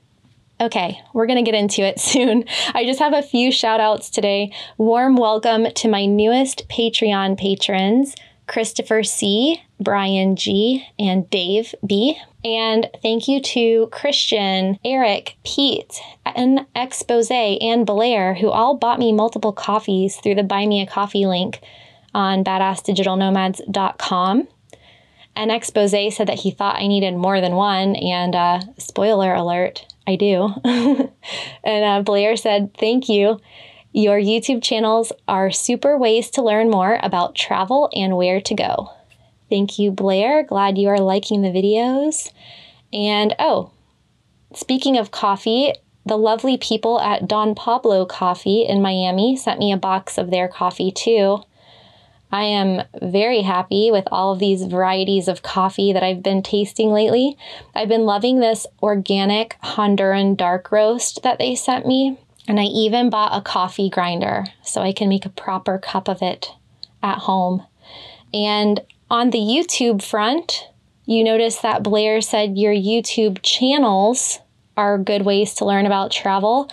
Okay, 0.60 1.00
we're 1.12 1.26
to 1.44 1.50
get 1.50 1.58
into 1.58 1.82
it 1.82 1.98
soon. 2.00 2.44
I 2.72 2.84
just 2.84 3.00
have 3.00 3.12
a 3.12 3.22
few 3.22 3.50
shout 3.50 3.80
outs 3.80 4.08
today. 4.08 4.52
Warm 4.78 5.16
welcome 5.16 5.66
to 5.74 5.88
my 5.88 6.06
newest 6.06 6.68
Patreon 6.68 7.36
patrons. 7.36 8.14
Christopher 8.46 9.02
C., 9.02 9.62
Brian 9.82 10.36
G., 10.36 10.86
and 10.98 11.28
Dave 11.30 11.74
B. 11.86 12.18
And 12.44 12.90
thank 13.02 13.28
you 13.28 13.40
to 13.40 13.88
Christian, 13.92 14.78
Eric, 14.84 15.36
Pete, 15.44 16.00
and 16.24 16.66
Expose, 16.74 17.30
and 17.30 17.86
Blair, 17.86 18.34
who 18.34 18.50
all 18.50 18.76
bought 18.76 18.98
me 18.98 19.12
multiple 19.12 19.52
coffees 19.52 20.16
through 20.16 20.34
the 20.34 20.42
Buy 20.42 20.66
Me 20.66 20.82
a 20.82 20.86
Coffee 20.86 21.26
link 21.26 21.60
on 22.14 22.44
badassdigitalnomads.com. 22.44 24.48
And 25.34 25.50
Expose 25.50 26.14
said 26.14 26.28
that 26.28 26.40
he 26.40 26.50
thought 26.50 26.78
I 26.78 26.88
needed 26.88 27.14
more 27.14 27.40
than 27.40 27.54
one, 27.54 27.96
and 27.96 28.34
uh, 28.34 28.60
spoiler 28.76 29.32
alert, 29.32 29.86
I 30.06 30.16
do. 30.16 30.52
and 30.64 31.10
uh, 31.64 32.02
Blair 32.02 32.36
said, 32.36 32.76
Thank 32.76 33.08
you. 33.08 33.40
Your 33.94 34.18
YouTube 34.18 34.62
channels 34.62 35.12
are 35.28 35.50
super 35.50 35.98
ways 35.98 36.30
to 36.30 36.42
learn 36.42 36.70
more 36.70 36.98
about 37.02 37.34
travel 37.34 37.90
and 37.94 38.16
where 38.16 38.40
to 38.40 38.54
go. 38.54 38.90
Thank 39.52 39.78
you, 39.78 39.90
Blair. 39.90 40.44
Glad 40.44 40.78
you 40.78 40.88
are 40.88 40.98
liking 40.98 41.42
the 41.42 41.50
videos. 41.50 42.32
And 42.90 43.34
oh, 43.38 43.70
speaking 44.54 44.96
of 44.96 45.10
coffee, 45.10 45.74
the 46.06 46.16
lovely 46.16 46.56
people 46.56 46.98
at 46.98 47.28
Don 47.28 47.54
Pablo 47.54 48.06
Coffee 48.06 48.62
in 48.62 48.80
Miami 48.80 49.36
sent 49.36 49.58
me 49.58 49.70
a 49.70 49.76
box 49.76 50.16
of 50.16 50.30
their 50.30 50.48
coffee 50.48 50.90
too. 50.90 51.42
I 52.30 52.44
am 52.44 52.84
very 53.02 53.42
happy 53.42 53.90
with 53.90 54.08
all 54.10 54.32
of 54.32 54.38
these 54.38 54.64
varieties 54.64 55.28
of 55.28 55.42
coffee 55.42 55.92
that 55.92 56.02
I've 56.02 56.22
been 56.22 56.42
tasting 56.42 56.90
lately. 56.90 57.36
I've 57.74 57.88
been 57.88 58.06
loving 58.06 58.40
this 58.40 58.66
organic 58.82 59.58
Honduran 59.62 60.34
dark 60.34 60.72
roast 60.72 61.22
that 61.24 61.38
they 61.38 61.56
sent 61.56 61.86
me. 61.86 62.18
And 62.48 62.58
I 62.58 62.64
even 62.64 63.10
bought 63.10 63.36
a 63.36 63.42
coffee 63.42 63.90
grinder 63.90 64.46
so 64.62 64.80
I 64.80 64.94
can 64.94 65.10
make 65.10 65.26
a 65.26 65.28
proper 65.28 65.76
cup 65.76 66.08
of 66.08 66.22
it 66.22 66.48
at 67.02 67.18
home. 67.18 67.66
And 68.32 68.80
on 69.12 69.28
the 69.28 69.38
YouTube 69.38 70.02
front, 70.02 70.68
you 71.04 71.22
notice 71.22 71.58
that 71.58 71.82
Blair 71.82 72.22
said 72.22 72.56
your 72.56 72.72
YouTube 72.72 73.40
channels 73.42 74.38
are 74.74 74.96
good 74.96 75.26
ways 75.26 75.54
to 75.56 75.66
learn 75.66 75.84
about 75.84 76.10
travel. 76.10 76.70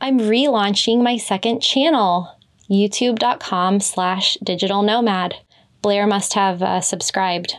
I'm 0.00 0.20
relaunching 0.20 1.02
my 1.02 1.16
second 1.16 1.60
channel, 1.60 2.38
youtube.com 2.70 3.80
slash 3.80 4.38
digital 4.40 4.82
nomad. 4.82 5.34
Blair 5.82 6.06
must 6.06 6.34
have 6.34 6.62
uh, 6.62 6.80
subscribed. 6.80 7.56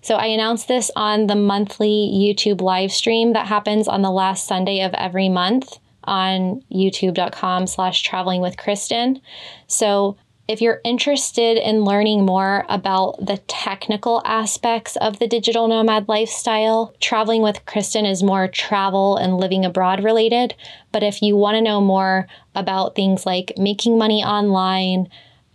So 0.00 0.14
I 0.14 0.26
announced 0.26 0.66
this 0.66 0.90
on 0.96 1.26
the 1.26 1.36
monthly 1.36 2.10
YouTube 2.10 2.62
live 2.62 2.90
stream 2.90 3.34
that 3.34 3.48
happens 3.48 3.86
on 3.86 4.00
the 4.00 4.10
last 4.10 4.46
Sunday 4.46 4.80
of 4.80 4.94
every 4.94 5.28
month 5.28 5.78
on 6.04 6.62
youtube.com 6.72 7.66
slash 7.66 8.02
traveling 8.02 8.40
with 8.40 8.56
Kristen. 8.56 9.20
So 9.66 10.16
if 10.48 10.60
you're 10.60 10.80
interested 10.84 11.56
in 11.56 11.84
learning 11.84 12.26
more 12.26 12.66
about 12.68 13.24
the 13.24 13.38
technical 13.46 14.20
aspects 14.24 14.96
of 14.96 15.18
the 15.18 15.28
digital 15.28 15.68
nomad 15.68 16.08
lifestyle, 16.08 16.94
traveling 17.00 17.42
with 17.42 17.64
Kristen 17.64 18.04
is 18.04 18.22
more 18.22 18.48
travel 18.48 19.16
and 19.16 19.38
living 19.38 19.64
abroad 19.64 20.02
related. 20.02 20.54
But 20.90 21.04
if 21.04 21.22
you 21.22 21.36
want 21.36 21.54
to 21.54 21.62
know 21.62 21.80
more 21.80 22.26
about 22.54 22.96
things 22.96 23.24
like 23.24 23.52
making 23.56 23.98
money 23.98 24.24
online, 24.24 25.08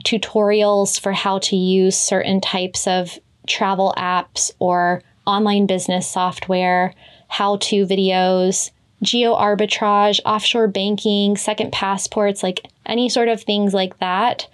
tutorials 0.06 1.00
for 1.00 1.12
how 1.12 1.39
to 1.39 1.56
use 1.56 1.97
certain 1.97 2.39
types 2.39 2.88
of 2.88 3.19
travel 3.45 3.93
apps 3.97 4.52
or 4.60 5.04
online 5.26 5.67
business 5.67 6.10
software, 6.10 6.93
how 7.28 7.58
to 7.58 7.86
videos, 7.86 8.71
geo 9.01 9.36
arbitrage, 9.36 10.19
offshore 10.25 10.67
banking, 10.67 11.38
second 11.38 11.71
passports, 11.71 12.43
like 12.43 12.67
any 12.86 13.10
sort 13.10 13.27
of 13.27 13.41
things 13.41 13.73
like 13.73 13.99
that, 13.99 14.47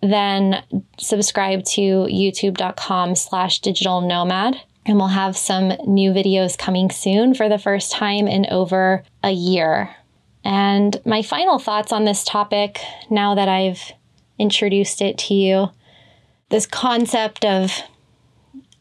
then 0.00 0.62
subscribe 0.98 1.64
to 1.64 1.80
youtube.com 1.80 3.14
slash 3.14 3.60
digital 3.60 4.00
nomad. 4.00 4.60
And 4.86 4.98
we'll 4.98 5.08
have 5.08 5.36
some 5.36 5.68
new 5.86 6.12
videos 6.12 6.58
coming 6.58 6.90
soon 6.90 7.34
for 7.34 7.48
the 7.48 7.58
first 7.58 7.90
time 7.90 8.28
in 8.28 8.46
over 8.50 9.02
a 9.22 9.30
year. 9.30 9.94
And 10.44 11.00
my 11.06 11.22
final 11.22 11.58
thoughts 11.58 11.90
on 11.90 12.04
this 12.04 12.22
topic, 12.22 12.80
now 13.08 13.34
that 13.34 13.48
I've 13.48 13.92
introduced 14.38 15.00
it 15.00 15.16
to 15.18 15.34
you, 15.34 15.68
this 16.50 16.66
concept 16.66 17.46
of 17.46 17.72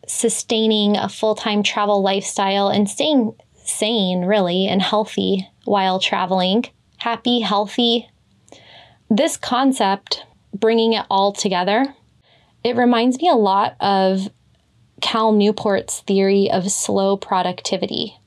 sustaining 0.05 0.97
a 0.97 1.07
full 1.07 1.35
time 1.35 1.63
travel 1.63 2.01
lifestyle 2.01 2.67
and 2.67 2.89
staying 2.89 3.33
sane, 3.67 4.25
really, 4.25 4.67
and 4.67 4.81
healthy 4.81 5.49
while 5.65 5.99
traveling. 5.99 6.65
Happy, 6.97 7.41
healthy. 7.41 8.09
This 9.09 9.37
concept, 9.37 10.25
bringing 10.53 10.93
it 10.93 11.05
all 11.09 11.33
together, 11.33 11.85
it 12.63 12.75
reminds 12.75 13.19
me 13.19 13.29
a 13.29 13.35
lot 13.35 13.75
of 13.79 14.29
Cal 15.01 15.33
Newport's 15.33 15.99
theory 16.01 16.49
of 16.49 16.71
slow 16.71 17.17
productivity. 17.17 18.17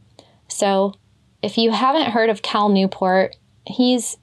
So, 0.48 0.94
if 1.42 1.56
you 1.56 1.70
haven't 1.70 2.10
heard 2.10 2.28
of 2.28 2.42
Cal 2.42 2.68
Newport, 2.68 3.36
he's 3.66 4.16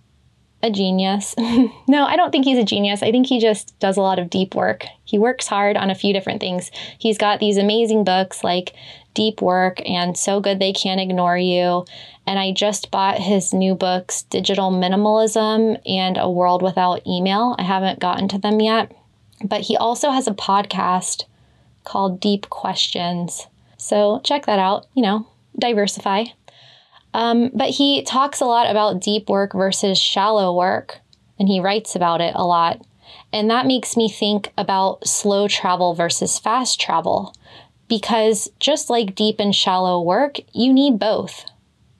a 0.63 0.71
genius. 0.71 1.35
no, 1.87 2.05
I 2.05 2.15
don't 2.15 2.31
think 2.31 2.45
he's 2.45 2.57
a 2.57 2.63
genius. 2.63 3.03
I 3.03 3.11
think 3.11 3.27
he 3.27 3.39
just 3.39 3.77
does 3.79 3.97
a 3.97 4.01
lot 4.01 4.17
of 4.17 4.29
deep 4.29 4.55
work. 4.55 4.85
He 5.03 5.19
works 5.19 5.45
hard 5.45 5.75
on 5.75 5.91
a 5.91 5.95
few 5.95 6.13
different 6.13 6.39
things. 6.39 6.71
He's 6.97 7.17
got 7.17 7.39
these 7.39 7.57
amazing 7.57 8.05
books 8.05 8.43
like 8.43 8.73
Deep 9.13 9.41
Work 9.41 9.81
and 9.87 10.17
So 10.17 10.39
Good 10.39 10.59
They 10.59 10.73
Can't 10.73 11.01
Ignore 11.01 11.37
You. 11.37 11.85
And 12.25 12.39
I 12.39 12.53
just 12.53 12.89
bought 12.89 13.19
his 13.19 13.53
new 13.53 13.75
books, 13.75 14.23
Digital 14.23 14.71
Minimalism 14.71 15.79
and 15.85 16.17
A 16.17 16.31
World 16.31 16.61
Without 16.61 17.05
Email. 17.05 17.55
I 17.59 17.63
haven't 17.63 17.99
gotten 17.99 18.27
to 18.29 18.39
them 18.39 18.61
yet. 18.61 18.91
But 19.43 19.61
he 19.61 19.75
also 19.75 20.11
has 20.11 20.27
a 20.27 20.31
podcast 20.31 21.25
called 21.83 22.21
Deep 22.21 22.49
Questions. 22.49 23.47
So 23.77 24.21
check 24.23 24.45
that 24.45 24.59
out, 24.59 24.87
you 24.93 25.03
know, 25.03 25.27
diversify. 25.59 26.23
Um, 27.13 27.51
but 27.53 27.69
he 27.69 28.03
talks 28.03 28.41
a 28.41 28.45
lot 28.45 28.69
about 28.69 29.01
deep 29.01 29.29
work 29.29 29.53
versus 29.53 29.99
shallow 29.99 30.55
work, 30.55 30.99
and 31.37 31.47
he 31.47 31.59
writes 31.59 31.95
about 31.95 32.21
it 32.21 32.33
a 32.35 32.45
lot. 32.45 32.81
And 33.31 33.49
that 33.49 33.65
makes 33.65 33.95
me 33.97 34.09
think 34.09 34.51
about 34.57 35.07
slow 35.07 35.47
travel 35.47 35.93
versus 35.93 36.39
fast 36.39 36.79
travel. 36.79 37.35
Because 37.87 38.49
just 38.59 38.89
like 38.89 39.15
deep 39.15 39.39
and 39.39 39.53
shallow 39.53 40.01
work, 40.01 40.37
you 40.53 40.73
need 40.73 40.97
both. 40.99 41.45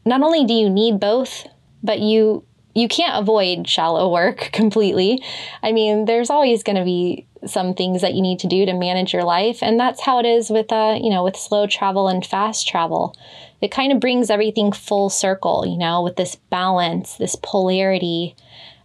Not 0.06 0.22
only 0.22 0.46
do 0.46 0.54
you 0.54 0.70
need 0.70 1.00
both, 1.00 1.48
but 1.84 2.00
you 2.00 2.44
you 2.74 2.88
can't 2.88 3.22
avoid 3.22 3.68
shallow 3.68 4.12
work 4.12 4.50
completely. 4.54 5.24
I 5.62 5.72
mean, 5.72 6.06
there's 6.06 6.30
always 6.30 6.64
going 6.64 6.78
to 6.78 6.84
be 6.84 7.26
some 7.46 7.74
things 7.74 8.02
that 8.02 8.14
you 8.14 8.22
need 8.22 8.40
to 8.40 8.48
do 8.48 8.66
to 8.66 8.74
manage 8.74 9.14
your 9.14 9.24
life, 9.24 9.62
and 9.62 9.80
that's 9.80 10.02
how 10.02 10.20
it 10.20 10.26
is 10.26 10.50
with 10.50 10.72
uh, 10.72 10.98
you 11.02 11.10
know, 11.10 11.24
with 11.24 11.36
slow 11.36 11.68
travel 11.68 12.08
and 12.08 12.26
fast 12.26 12.68
travel. 12.68 13.16
It 13.62 13.72
kind 13.72 13.92
of 13.92 14.00
brings 14.00 14.30
everything 14.30 14.72
full 14.72 15.10
circle, 15.10 15.66
you 15.66 15.78
know, 15.78 16.02
with 16.02 16.16
this 16.16 16.36
balance, 16.36 17.16
this 17.16 17.36
polarity. 17.42 18.36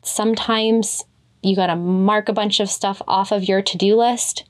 Sometimes 0.02 1.04
you 1.42 1.56
got 1.56 1.66
to 1.66 1.76
mark 1.76 2.28
a 2.28 2.32
bunch 2.32 2.60
of 2.60 2.70
stuff 2.70 3.02
off 3.08 3.32
of 3.32 3.44
your 3.48 3.62
to-do 3.62 3.96
list. 3.96 4.44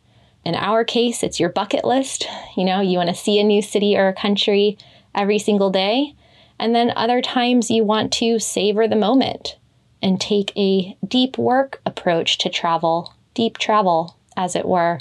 In 0.45 0.55
our 0.55 0.85
case, 0.85 1.23
it's 1.23 1.41
your 1.41 1.49
bucket 1.49 1.85
list. 1.85 2.27
You 2.57 2.65
know, 2.65 2.81
you 2.81 2.99
want 2.99 3.11
to 3.11 3.15
see 3.15 3.39
a 3.39 3.45
new 3.45 3.63
city 3.63 3.97
or 3.97 4.09
a 4.09 4.15
country 4.15 4.79
every 5.15 5.39
single 5.39 5.71
day. 5.71 6.15
And 6.59 6.75
then 6.75 6.93
other 6.97 7.23
times 7.23 7.71
you 7.71 7.85
want 7.85 8.13
to 8.15 8.39
savor 8.39 8.89
the 8.89 8.97
moment 8.97 9.57
and 10.03 10.21
take 10.21 10.53
a 10.57 10.97
deep 11.07 11.39
work 11.39 11.81
approach 11.87 12.39
to 12.39 12.49
travel, 12.49 13.15
deep 13.35 13.59
travel, 13.59 14.17
as 14.37 14.55
it 14.55 14.67
were. 14.67 15.01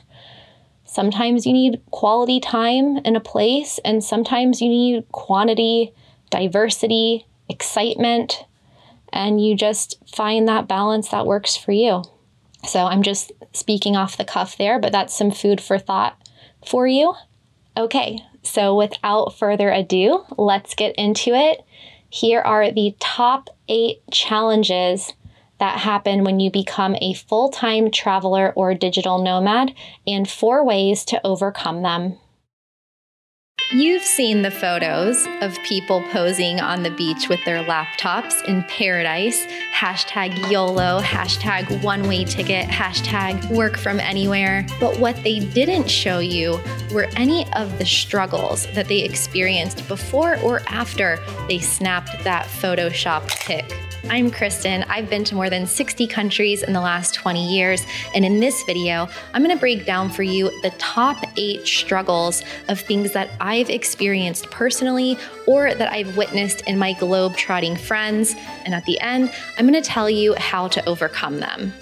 Sometimes 0.86 1.46
you 1.46 1.54
need 1.54 1.82
quality 1.92 2.40
time 2.40 2.98
in 2.98 3.16
a 3.16 3.20
place, 3.20 3.80
and 3.84 4.04
sometimes 4.04 4.62
you 4.62 4.70
need 4.70 5.06
quantity, 5.12 5.94
diversity, 6.30 7.26
excitement, 7.50 8.46
and 9.12 9.44
you 9.44 9.56
just 9.56 9.98
find 10.08 10.48
that 10.48 10.68
balance 10.68 11.10
that 11.10 11.26
works 11.26 11.56
for 11.56 11.72
you. 11.72 12.04
So 12.68 12.86
I'm 12.86 13.04
just 13.04 13.32
speaking 13.54 13.96
off 13.96 14.18
the 14.18 14.26
cuff 14.26 14.58
there, 14.58 14.80
but 14.80 14.92
that's 14.92 15.16
some 15.16 15.32
food 15.32 15.62
for 15.62 15.78
thought 15.78 16.18
for 16.66 16.88
you. 16.88 17.14
Okay, 17.78 18.20
so, 18.42 18.76
without 18.76 19.38
further 19.38 19.70
ado, 19.70 20.26
let's 20.36 20.74
get 20.74 20.96
into 20.96 21.36
it. 21.36 21.64
Here 22.10 22.42
are 22.42 22.72
the 22.72 22.96
top 23.00 23.52
eight 23.68 24.02
challenges 24.10 25.14
that 25.60 25.78
happen 25.78 26.24
when 26.24 26.40
you 26.40 26.50
become 26.50 26.96
a 27.02 27.14
full 27.14 27.50
time 27.50 27.92
traveler 27.92 28.52
or 28.56 28.74
digital 28.74 29.22
nomad, 29.22 29.76
and 30.08 30.28
four 30.28 30.66
ways 30.66 31.06
to 31.06 31.22
overcome 31.24 31.84
them. 31.84 32.18
You've 33.70 34.04
seen 34.04 34.44
the 34.44 34.52
photos 34.52 35.28
of 35.42 35.62
people 35.62 36.02
posing 36.04 36.62
on 36.62 36.84
the 36.84 36.90
beach 36.90 37.28
with 37.28 37.44
their 37.44 37.62
laptops 37.62 38.42
in 38.46 38.64
paradise. 38.64 39.46
Hashtag 39.74 40.50
YOLO, 40.50 41.02
hashtag 41.02 41.84
one 41.84 42.08
way 42.08 42.24
ticket, 42.24 42.68
hashtag 42.68 43.46
work 43.52 43.78
from 43.78 44.00
anywhere. 44.00 44.66
But 44.80 44.98
what 45.00 45.22
they 45.22 45.40
didn't 45.40 45.90
show 45.90 46.20
you 46.20 46.62
were 46.94 47.10
any 47.18 47.46
of 47.56 47.78
the 47.78 47.86
struggles 47.86 48.68
that 48.68 48.88
they 48.88 49.00
experienced 49.00 49.86
before 49.90 50.38
or 50.38 50.62
after 50.68 51.20
they 51.50 51.60
snapped 51.60 52.24
that 52.24 52.46
Photoshop 52.46 53.28
pic. 53.28 53.87
I'm 54.10 54.32
Kristen. 54.32 54.84
I've 54.84 55.10
been 55.10 55.26
to 55.26 55.36
more 55.36 55.50
than 55.50 55.68
60 55.68 56.08
countries 56.08 56.64
in 56.64 56.72
the 56.72 56.80
last 56.80 57.14
20 57.14 57.54
years, 57.54 57.84
and 58.16 58.24
in 58.24 58.40
this 58.40 58.64
video, 58.64 59.10
I'm 59.34 59.44
going 59.44 59.54
to 59.54 59.60
break 59.60 59.86
down 59.86 60.10
for 60.10 60.24
you 60.24 60.50
the 60.62 60.70
top 60.78 61.18
eight 61.36 61.68
struggles 61.68 62.42
of 62.70 62.80
things 62.80 63.12
that 63.12 63.30
I've 63.42 63.70
experienced 63.70 64.50
personally 64.50 65.18
or 65.46 65.74
that 65.74 65.92
I've 65.92 66.16
witnessed 66.16 66.62
in 66.62 66.78
my 66.78 66.94
globe-trotting 66.94 67.76
friends. 67.76 68.34
And 68.64 68.74
at 68.74 68.86
the 68.86 68.98
end, 69.02 69.32
I'm 69.58 69.68
going 69.68 69.82
to 69.82 69.88
tell 69.88 70.10
you 70.10 70.36
how 70.36 70.70
to 70.70 70.88
overcome 70.88 71.40
them. 71.42 71.74